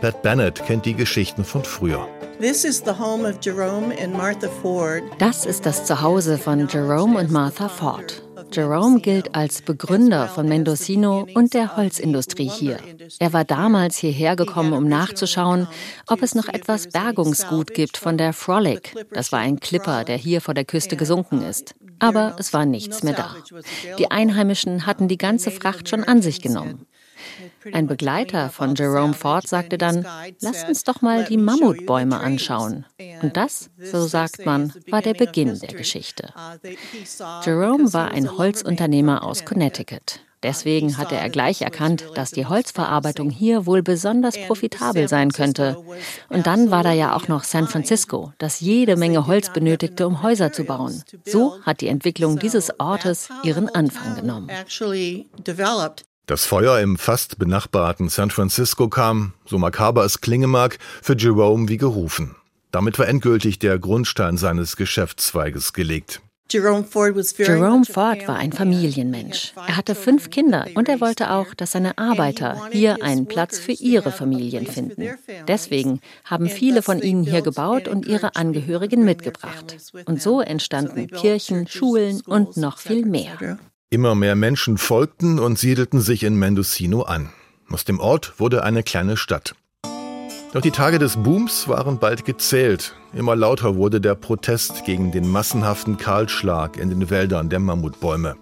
Pat 0.00 0.20
Bennett 0.22 0.64
kennt 0.66 0.84
die 0.84 0.94
Geschichten 0.94 1.44
von 1.44 1.62
früher. 1.62 2.08
Das 5.18 5.46
ist 5.46 5.64
das 5.64 5.84
Zuhause 5.84 6.36
von 6.36 6.66
Jerome 6.66 7.20
und 7.20 7.30
Martha 7.30 7.68
Ford. 7.68 8.25
Jerome 8.52 9.00
gilt 9.00 9.34
als 9.34 9.62
Begründer 9.62 10.28
von 10.28 10.48
Mendocino 10.48 11.26
und 11.34 11.54
der 11.54 11.76
Holzindustrie 11.76 12.48
hier. 12.48 12.78
Er 13.18 13.32
war 13.32 13.44
damals 13.44 13.98
hierher 13.98 14.36
gekommen, 14.36 14.72
um 14.72 14.88
nachzuschauen, 14.88 15.68
ob 16.06 16.22
es 16.22 16.34
noch 16.34 16.48
etwas 16.48 16.88
Bergungsgut 16.88 17.74
gibt 17.74 17.96
von 17.96 18.16
der 18.16 18.32
Frolic. 18.32 18.94
Das 19.12 19.32
war 19.32 19.40
ein 19.40 19.60
Clipper, 19.60 20.04
der 20.04 20.16
hier 20.16 20.40
vor 20.40 20.54
der 20.54 20.64
Küste 20.64 20.96
gesunken 20.96 21.42
ist. 21.42 21.74
Aber 21.98 22.36
es 22.38 22.52
war 22.52 22.66
nichts 22.66 23.02
mehr 23.02 23.14
da. 23.14 23.34
Die 23.98 24.10
Einheimischen 24.10 24.86
hatten 24.86 25.08
die 25.08 25.18
ganze 25.18 25.50
Fracht 25.50 25.88
schon 25.88 26.04
an 26.04 26.22
sich 26.22 26.40
genommen. 26.42 26.86
Ein 27.72 27.86
Begleiter 27.86 28.50
von 28.50 28.74
Jerome 28.74 29.14
Ford 29.14 29.46
sagte 29.46 29.78
dann, 29.78 30.06
lasst 30.40 30.68
uns 30.68 30.84
doch 30.84 31.02
mal 31.02 31.24
die 31.24 31.36
Mammutbäume 31.36 32.18
anschauen. 32.18 32.86
Und 33.22 33.36
das, 33.36 33.70
so 33.78 34.06
sagt 34.06 34.44
man, 34.44 34.72
war 34.88 35.02
der 35.02 35.14
Beginn 35.14 35.58
der 35.58 35.74
Geschichte. 35.74 36.32
Jerome 37.44 37.92
war 37.92 38.10
ein 38.10 38.36
Holzunternehmer 38.36 39.24
aus 39.24 39.44
Connecticut. 39.44 40.20
Deswegen 40.42 40.96
hatte 40.96 41.16
er 41.16 41.28
gleich 41.30 41.62
erkannt, 41.62 42.04
dass 42.14 42.30
die 42.30 42.46
Holzverarbeitung 42.46 43.30
hier 43.30 43.66
wohl 43.66 43.82
besonders 43.82 44.36
profitabel 44.46 45.08
sein 45.08 45.32
könnte. 45.32 45.82
Und 46.28 46.46
dann 46.46 46.70
war 46.70 46.82
da 46.82 46.92
ja 46.92 47.16
auch 47.16 47.26
noch 47.26 47.42
San 47.42 47.66
Francisco, 47.66 48.32
das 48.38 48.60
jede 48.60 48.96
Menge 48.96 49.26
Holz 49.26 49.52
benötigte, 49.52 50.06
um 50.06 50.22
Häuser 50.22 50.52
zu 50.52 50.64
bauen. 50.64 51.02
So 51.24 51.60
hat 51.62 51.80
die 51.80 51.88
Entwicklung 51.88 52.38
dieses 52.38 52.78
Ortes 52.78 53.28
ihren 53.42 53.68
Anfang 53.68 54.14
genommen. 54.14 54.48
Das 56.26 56.44
Feuer 56.44 56.80
im 56.80 56.98
fast 56.98 57.38
benachbarten 57.38 58.08
San 58.08 58.30
Francisco 58.30 58.88
kam, 58.88 59.34
so 59.44 59.58
makaber 59.58 60.04
es 60.04 60.20
klingen 60.20 60.50
mag, 60.50 60.78
für 61.00 61.16
Jerome 61.16 61.68
wie 61.68 61.76
gerufen. 61.76 62.34
Damit 62.72 62.98
war 62.98 63.06
endgültig 63.06 63.60
der 63.60 63.78
Grundstein 63.78 64.36
seines 64.36 64.76
Geschäftszweiges 64.76 65.72
gelegt. 65.72 66.20
Jerome 66.50 66.84
Ford 66.84 68.28
war 68.28 68.36
ein 68.36 68.52
Familienmensch. 68.52 69.52
Er 69.54 69.76
hatte 69.76 69.94
fünf 69.94 70.30
Kinder 70.30 70.66
und 70.74 70.88
er 70.88 71.00
wollte 71.00 71.30
auch, 71.30 71.54
dass 71.54 71.72
seine 71.72 71.96
Arbeiter 71.96 72.70
hier 72.72 73.04
einen 73.04 73.26
Platz 73.26 73.58
für 73.58 73.72
ihre 73.72 74.10
Familien 74.10 74.66
finden. 74.66 75.08
Deswegen 75.46 76.00
haben 76.24 76.48
viele 76.48 76.82
von 76.82 77.00
ihnen 77.00 77.22
hier 77.22 77.42
gebaut 77.42 77.86
und 77.86 78.04
ihre 78.04 78.34
Angehörigen 78.34 79.04
mitgebracht. 79.04 79.76
Und 80.06 80.20
so 80.20 80.40
entstanden 80.40 81.06
Kirchen, 81.08 81.68
Schulen 81.68 82.20
und 82.26 82.56
noch 82.56 82.78
viel 82.78 83.06
mehr. 83.06 83.58
Immer 83.88 84.16
mehr 84.16 84.34
Menschen 84.34 84.78
folgten 84.78 85.38
und 85.38 85.60
siedelten 85.60 86.00
sich 86.00 86.24
in 86.24 86.34
Mendocino 86.34 87.02
an. 87.02 87.28
Aus 87.70 87.84
dem 87.84 88.00
Ort 88.00 88.40
wurde 88.40 88.64
eine 88.64 88.82
kleine 88.82 89.16
Stadt. 89.16 89.54
Doch 90.52 90.60
die 90.60 90.72
Tage 90.72 90.98
des 90.98 91.16
Booms 91.22 91.68
waren 91.68 92.00
bald 92.00 92.24
gezählt. 92.24 92.96
Immer 93.12 93.36
lauter 93.36 93.76
wurde 93.76 94.00
der 94.00 94.16
Protest 94.16 94.84
gegen 94.84 95.12
den 95.12 95.28
massenhaften 95.28 95.98
Kahlschlag 95.98 96.78
in 96.78 96.90
den 96.90 97.10
Wäldern 97.10 97.48
der 97.48 97.60
Mammutbäume. 97.60 98.34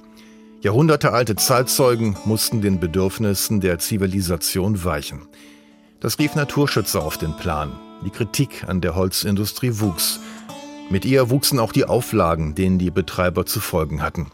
Jahrhundertealte 0.63 1.37
Zeitzeugen 1.37 2.17
mussten 2.25 2.63
den 2.63 2.81
Bedürfnissen 2.81 3.61
der 3.61 3.79
Zivilisation 3.79 4.83
weichen. 4.83 5.29
Das 6.01 6.19
rief 6.19 6.35
Naturschützer 6.35 7.03
auf 7.03 7.19
den 7.19 7.37
Plan. 7.37 7.73
Die 8.03 8.11
Kritik 8.11 8.65
an 8.67 8.81
der 8.81 8.95
Holzindustrie 8.95 9.73
wuchs. 9.75 10.21
Mit 10.89 11.05
ihr 11.05 11.29
wuchsen 11.29 11.59
auch 11.59 11.73
die 11.73 11.85
Auflagen, 11.85 12.55
denen 12.55 12.79
die 12.79 12.91
Betreiber 12.91 13.45
zu 13.45 13.61
folgen 13.61 14.01
hatten. 14.01 14.31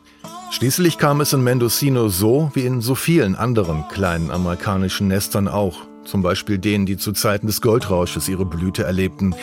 Schließlich 0.50 0.98
kam 0.98 1.20
es 1.20 1.32
in 1.32 1.42
Mendocino 1.42 2.08
so 2.08 2.50
wie 2.54 2.66
in 2.66 2.80
so 2.80 2.96
vielen 2.96 3.36
anderen 3.36 3.86
kleinen 3.88 4.32
amerikanischen 4.32 5.06
Nestern 5.06 5.46
auch, 5.46 5.86
zum 6.04 6.22
Beispiel 6.22 6.58
denen, 6.58 6.86
die 6.86 6.96
zu 6.96 7.12
Zeiten 7.12 7.46
des 7.46 7.60
Goldrausches 7.60 8.28
ihre 8.28 8.44
Blüte 8.44 8.82
erlebten. 8.82 9.34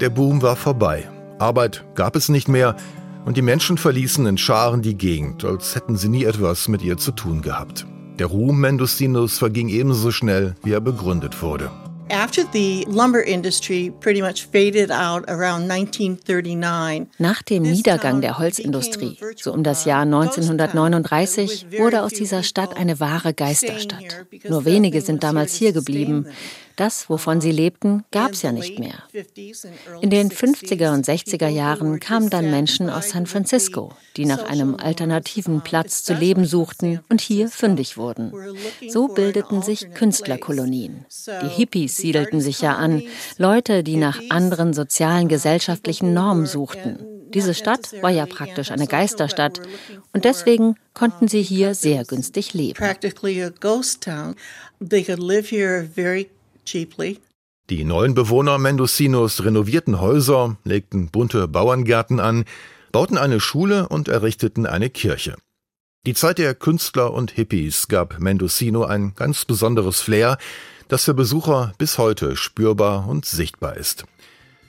Der 0.00 0.10
Boom 0.10 0.42
war 0.42 0.56
vorbei. 0.56 1.08
Arbeit 1.38 1.84
gab 1.94 2.16
es 2.16 2.28
nicht 2.28 2.48
mehr 2.48 2.76
und 3.24 3.36
die 3.36 3.42
Menschen 3.42 3.78
verließen 3.78 4.26
in 4.26 4.36
Scharen 4.36 4.82
die 4.82 4.96
Gegend, 4.96 5.44
als 5.44 5.76
hätten 5.76 5.96
sie 5.96 6.08
nie 6.08 6.24
etwas 6.24 6.66
mit 6.66 6.82
ihr 6.82 6.96
zu 6.96 7.12
tun 7.12 7.40
gehabt. 7.40 7.86
Der 8.18 8.26
Ruhm 8.26 8.60
Mendocinos 8.60 9.38
verging 9.38 9.68
ebenso 9.68 10.10
schnell, 10.10 10.56
wie 10.64 10.72
er 10.72 10.80
begründet 10.80 11.40
wurde. 11.40 11.70
Nach 17.18 17.42
dem 17.42 17.62
Niedergang 17.62 18.20
der 18.20 18.38
Holzindustrie, 18.38 19.16
so 19.36 19.50
um 19.50 19.62
das 19.62 19.86
Jahr 19.86 20.02
1939, 20.02 21.66
wurde 21.78 22.02
aus 22.02 22.12
dieser 22.12 22.42
Stadt 22.42 22.76
eine 22.76 23.00
wahre 23.00 23.32
Geisterstadt. 23.32 24.26
Nur 24.46 24.66
wenige 24.66 25.00
sind 25.00 25.22
damals 25.22 25.54
hier 25.54 25.72
geblieben. 25.72 26.26
Das, 26.76 27.10
wovon 27.10 27.40
sie 27.40 27.52
lebten, 27.52 28.04
gab 28.10 28.32
es 28.32 28.42
ja 28.42 28.52
nicht 28.52 28.78
mehr. 28.78 29.02
In 30.00 30.10
den 30.10 30.30
50er 30.30 30.94
und 30.94 31.06
60er 31.06 31.48
Jahren 31.48 32.00
kamen 32.00 32.30
dann 32.30 32.50
Menschen 32.50 32.88
aus 32.88 33.10
San 33.10 33.26
Francisco, 33.26 33.92
die 34.16 34.24
nach 34.24 34.44
einem 34.44 34.76
alternativen 34.76 35.62
Platz 35.62 36.02
zu 36.02 36.14
leben 36.14 36.44
suchten 36.44 37.00
und 37.08 37.20
hier 37.20 37.48
fündig 37.48 37.96
wurden. 37.96 38.32
So 38.88 39.08
bildeten 39.08 39.62
sich 39.62 39.92
Künstlerkolonien. 39.94 41.04
Die 41.42 41.48
Hippies 41.48 41.96
siedelten 41.96 42.40
sich 42.40 42.60
ja 42.60 42.76
an, 42.76 43.02
Leute, 43.38 43.82
die 43.82 43.96
nach 43.96 44.20
anderen 44.30 44.72
sozialen, 44.72 45.28
gesellschaftlichen 45.28 46.14
Normen 46.14 46.46
suchten. 46.46 46.98
Diese 47.32 47.54
Stadt 47.54 47.92
war 48.02 48.10
ja 48.10 48.26
praktisch 48.26 48.70
eine 48.70 48.86
Geisterstadt 48.86 49.60
und 50.12 50.24
deswegen 50.24 50.76
konnten 50.92 51.28
sie 51.28 51.42
hier 51.42 51.74
sehr 51.74 52.04
günstig 52.04 52.52
leben. 52.52 52.78
Die 57.70 57.84
neuen 57.84 58.14
Bewohner 58.14 58.58
Mendocinos 58.58 59.44
renovierten 59.44 60.00
Häuser, 60.00 60.56
legten 60.64 61.08
bunte 61.08 61.48
Bauerngärten 61.48 62.20
an, 62.20 62.44
bauten 62.90 63.16
eine 63.16 63.40
Schule 63.40 63.88
und 63.88 64.08
errichteten 64.08 64.66
eine 64.66 64.90
Kirche. 64.90 65.36
Die 66.04 66.14
Zeit 66.14 66.38
der 66.38 66.54
Künstler 66.54 67.14
und 67.14 67.30
Hippies 67.30 67.86
gab 67.88 68.18
Mendocino 68.18 68.84
ein 68.84 69.14
ganz 69.14 69.44
besonderes 69.44 70.00
Flair, 70.00 70.36
das 70.88 71.04
für 71.04 71.14
Besucher 71.14 71.72
bis 71.78 71.96
heute 71.96 72.36
spürbar 72.36 73.08
und 73.08 73.24
sichtbar 73.24 73.76
ist. 73.76 74.04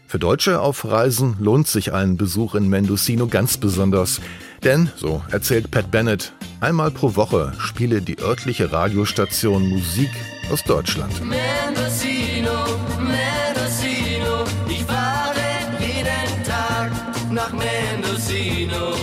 Für 0.08 0.20
Deutsche 0.20 0.62
auf 0.62 0.86
Reisen 0.86 1.38
lohnt 1.40 1.68
sich 1.68 1.92
ein 1.92 2.18
Besuch 2.18 2.54
in 2.54 2.70
Mendocino 2.70 3.26
ganz 3.26 3.58
besonders, 3.58 4.22
denn, 4.64 4.92
so 4.96 5.24
erzählt 5.32 5.72
Pat 5.72 5.90
Bennett, 5.90 6.34
einmal 6.60 6.92
pro 6.92 7.16
Woche 7.16 7.54
spiele 7.58 8.02
die 8.02 8.20
örtliche 8.20 8.72
Radiostation 8.72 9.68
Musik 9.68 10.12
aus 10.52 10.64
Deutschland. 10.64 11.14
Mendocino, 11.24 12.66
Mendocino, 13.00 14.46
ich 14.70 14.84
fahre 14.84 15.40
jeden 15.80 16.44
Tag 16.44 16.92
nach 17.32 17.52
Mendocino. 17.54 18.96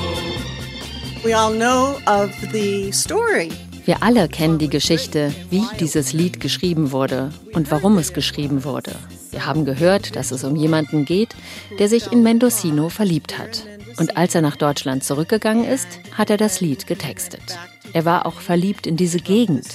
We 1.23 1.37
all 1.37 1.53
know 1.53 1.99
of 2.07 2.31
the 2.53 2.91
story 2.93 3.51
wir 3.91 4.03
alle 4.05 4.29
kennen 4.29 4.59
die 4.59 4.69
Geschichte, 4.69 5.35
wie 5.49 5.65
dieses 5.81 6.13
Lied 6.13 6.39
geschrieben 6.39 6.93
wurde 6.93 7.33
und 7.55 7.71
warum 7.71 7.99
es 7.99 8.13
geschrieben 8.13 8.63
wurde. 8.63 8.93
Wir 9.31 9.47
haben 9.47 9.65
gehört, 9.65 10.15
dass 10.17 10.31
es 10.31 10.45
um 10.45 10.55
jemanden 10.55 11.05
geht, 11.05 11.35
der 11.79 11.89
sich 11.89 12.13
in 12.13 12.23
Mendocino 12.23 12.89
verliebt 12.89 13.39
hat. 13.39 13.65
Und 13.99 14.17
als 14.17 14.35
er 14.35 14.43
nach 14.43 14.57
Deutschland 14.57 15.03
zurückgegangen 15.03 15.65
ist, 15.65 15.89
hat 16.17 16.31
er 16.31 16.37
das 16.37 16.61
Lied 16.61 16.87
getextet. 16.87 17.59
Er 17.93 18.05
war 18.05 18.27
auch 18.27 18.41
verliebt 18.41 18.87
in 18.87 18.97
diese 18.97 19.19
Gegend. 19.19 19.67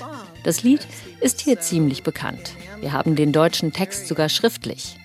Das 0.45 0.61
Lied 0.61 0.87
ist 1.21 1.41
hier 1.41 1.59
ziemlich 1.59 2.03
bekannt. 2.03 2.53
Wir 2.79 2.93
haben 2.93 3.15
den 3.15 3.31
deutschen 3.31 3.73
Text 3.73 4.07
sogar 4.07 4.29
schriftlich. 4.29 4.95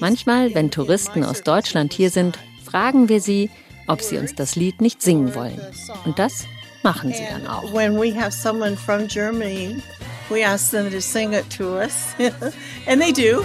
Manchmal, 0.00 0.56
wenn 0.56 0.72
Touristen 0.72 1.22
aus 1.22 1.42
Deutschland 1.42 1.92
hier 1.92 2.10
sind, 2.10 2.36
fragen 2.64 3.08
wir 3.08 3.20
sie, 3.20 3.48
ob 3.86 4.02
sie 4.02 4.18
uns 4.18 4.34
das 4.34 4.56
Lied 4.56 4.80
nicht 4.80 5.00
singen 5.00 5.36
wollen. 5.36 5.60
Und 6.04 6.18
das 6.18 6.46
machen 6.82 7.12
sie 7.12 7.24
dann 7.30 7.46
auch. 7.46 7.72
We 10.28 10.44
ask 10.44 10.70
them 10.70 10.90
to 10.90 11.00
sing 11.00 11.34
it 11.34 11.50
to 11.58 11.76
us, 11.76 12.14
and 12.86 13.00
they 13.00 13.12
do. 13.12 13.44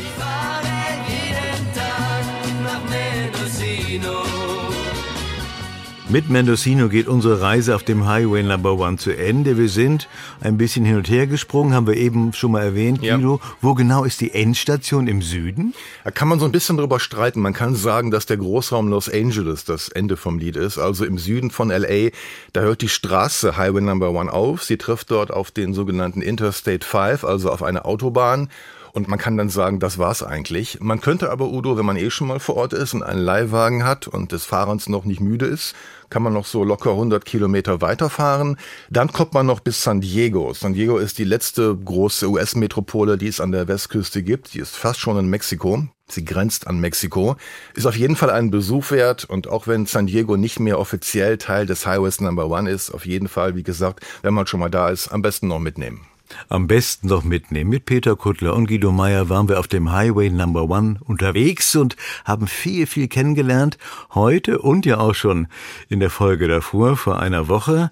Mit 6.10 6.30
Mendocino 6.30 6.88
geht 6.88 7.10
unsere 7.10 7.42
Reise 7.42 7.76
auf 7.76 7.84
dem 7.84 8.08
Highway 8.08 8.42
Number 8.42 8.80
One 8.80 8.96
zu 8.96 9.12
Ende. 9.12 9.58
Wir 9.58 9.68
sind 9.68 10.08
ein 10.40 10.58
bisschen 10.58 10.86
hin 10.86 10.96
und 10.96 11.10
her 11.10 11.28
gesprungen, 11.28 11.74
haben 11.74 11.86
wir 11.86 11.98
eben 11.98 12.32
schon 12.32 12.54
mal 12.54 12.64
erwähnt, 12.64 13.02
Guido. 13.02 13.42
Ja. 13.44 13.52
Wo 13.60 13.74
genau 13.74 14.06
ist 14.06 14.22
die 14.22 14.34
Endstation 14.34 15.10
im 15.10 15.22
Süden? 15.22 15.74
Da 16.06 16.12
kann 16.12 16.30
man 16.30 16.40
so 16.40 16.46
ein 16.46 16.54
bisschen 16.54 16.78
drüber 16.78 17.02
streiten. 17.02 17.42
Man 17.42 17.52
kann 17.52 17.76
sagen, 17.76 18.10
dass 18.10 18.26
der 18.26 18.38
Großraum 18.38 18.88
Los 18.88 19.10
Angeles 19.10 19.66
das 19.66 19.90
Ende 19.90 20.16
vom 20.16 20.40
Lied 20.40 20.56
ist. 20.56 20.78
Also 20.78 21.04
im 21.04 21.18
Süden 21.18 21.52
von 21.52 21.68
LA, 21.68 22.12
da 22.54 22.62
hört 22.62 22.82
die 22.82 22.88
Straße 22.88 23.58
Highway 23.58 23.82
Number 23.82 24.12
One 24.12 24.32
auf. 24.32 24.64
Sie 24.64 24.78
trifft 24.78 25.12
dort 25.12 25.30
auf 25.30 25.52
den 25.52 25.74
sogenannten 25.74 26.22
Interstate 26.22 26.88
5, 26.88 27.26
also 27.26 27.52
auf 27.52 27.64
eine 27.64 27.84
Autobahn. 27.84 28.48
Und 28.94 29.08
man 29.08 29.20
kann 29.20 29.38
dann 29.38 29.50
sagen, 29.50 29.80
das 29.80 29.98
war's 29.98 30.24
eigentlich. 30.24 30.80
Man 30.82 31.02
könnte 31.02 31.32
aber, 31.32 31.48
Udo, 31.48 31.78
wenn 31.78 31.86
man 31.86 31.98
eh 31.98 32.10
schon 32.10 32.28
mal 32.28 32.40
vor 32.40 32.58
Ort 32.58 32.74
ist 32.74 32.94
und 32.94 33.04
einen 33.04 33.22
Leihwagen 33.22 33.84
hat 33.84 34.08
und 34.08 34.32
des 34.32 34.46
Fahrens 34.46 34.90
noch 34.90 35.06
nicht 35.06 35.22
müde 35.22 35.46
ist, 35.46 35.76
kann 36.10 36.24
man 36.24 36.34
noch 36.34 36.46
so 36.46 36.64
locker 36.64 36.92
100 36.92 37.26
Kilometer 37.26 37.82
weiterfahren. 37.82 38.58
Dann 38.90 39.12
kommt 39.12 39.34
man 39.34 39.46
noch 39.46 39.60
bis 39.60 39.84
San 39.84 40.02
Diego. 40.02 40.54
San 40.54 40.74
Diego 40.74 40.98
ist 40.98 41.18
die 41.18 41.24
letzte 41.24 41.76
große 41.76 42.30
US-Metropole, 42.30 43.18
die 43.18 43.28
es 43.28 43.42
an 43.42 43.52
der 43.52 43.68
Westküste 43.68 44.24
gibt. 44.24 44.54
Die 44.54 44.60
ist 44.60 44.76
fast 44.76 45.00
schon 45.00 45.18
in 45.18 45.30
Mexiko. 45.30 45.84
Sie 46.10 46.24
grenzt 46.24 46.68
an 46.68 46.80
Mexiko, 46.80 47.36
ist 47.76 47.86
auf 47.86 47.98
jeden 47.98 48.16
Fall 48.16 48.30
einen 48.30 48.50
Besuch 48.50 48.92
wert 48.92 49.26
und 49.26 49.50
auch 49.50 49.68
wenn 49.68 49.86
San 49.86 50.08
Diego 50.08 50.38
nicht 50.38 50.58
mehr 50.58 50.80
offiziell 50.80 51.38
Teil 51.38 51.66
des 51.66 51.86
Highways 51.86 52.22
Number 52.22 52.50
One 52.50 52.70
ist, 52.72 52.92
auf 52.92 53.06
jeden 53.06 53.28
Fall, 53.28 53.56
wie 53.56 53.64
gesagt, 53.64 54.06
wenn 54.22 54.34
man 54.34 54.48
schon 54.48 54.62
mal 54.62 54.70
da 54.70 54.90
ist, 54.90 55.10
am 55.10 55.22
besten 55.22 55.50
noch 55.50 55.60
mitnehmen. 55.60 56.08
Am 56.50 56.68
besten 56.68 57.08
noch 57.08 57.24
mitnehmen. 57.24 57.70
Mit 57.70 57.86
Peter 57.86 58.16
Kuttler 58.16 58.56
und 58.56 58.68
Guido 58.68 58.92
Meyer 58.92 59.30
waren 59.30 59.50
wir 59.50 59.60
auf 59.60 59.68
dem 59.68 59.92
Highway 59.92 60.30
Number 60.30 60.70
One 60.70 61.00
unterwegs 61.06 61.76
und 61.76 61.96
haben 62.26 62.48
viel, 62.48 62.88
viel 62.88 63.08
kennengelernt. 63.08 63.78
Heute 64.14 64.60
und 64.60 64.86
ja 64.86 64.98
auch 65.00 65.16
schon 65.16 65.48
in 65.90 66.00
der 66.00 66.10
Folge 66.10 66.48
davor, 66.48 66.98
vor 66.98 67.20
einer 67.20 67.48
Woche. 67.48 67.92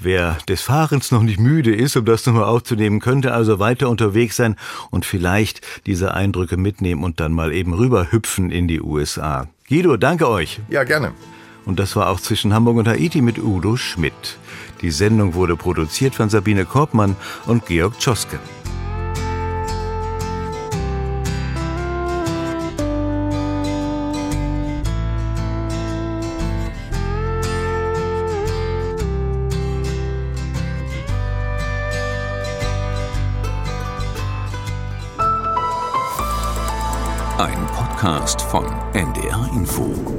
Wer 0.00 0.38
des 0.48 0.62
Fahrens 0.62 1.10
noch 1.10 1.22
nicht 1.22 1.40
müde 1.40 1.74
ist, 1.74 1.96
um 1.96 2.04
das 2.04 2.24
nochmal 2.24 2.44
aufzunehmen, 2.44 3.00
könnte 3.00 3.32
also 3.32 3.58
weiter 3.58 3.88
unterwegs 3.88 4.36
sein 4.36 4.54
und 4.90 5.04
vielleicht 5.04 5.60
diese 5.86 6.14
Eindrücke 6.14 6.56
mitnehmen 6.56 7.02
und 7.02 7.18
dann 7.18 7.32
mal 7.32 7.52
eben 7.52 7.74
rüberhüpfen 7.74 8.52
in 8.52 8.68
die 8.68 8.80
USA. 8.80 9.48
Guido, 9.68 9.96
danke 9.96 10.28
euch. 10.28 10.60
Ja, 10.70 10.84
gerne. 10.84 11.12
Und 11.64 11.80
das 11.80 11.96
war 11.96 12.10
auch 12.10 12.20
zwischen 12.20 12.54
Hamburg 12.54 12.76
und 12.76 12.88
Haiti 12.88 13.20
mit 13.20 13.38
Udo 13.38 13.76
Schmidt. 13.76 14.38
Die 14.80 14.90
Sendung 14.90 15.34
wurde 15.34 15.56
produziert 15.56 16.14
von 16.14 16.28
Sabine 16.28 16.64
Korbmann 16.64 17.16
und 17.46 17.66
Georg 17.66 17.98
Tschoske. 17.98 18.38
Ein 37.38 37.66
Podcast 37.68 38.42
von 38.42 38.66
NDR 38.94 39.48
Info. 39.54 40.17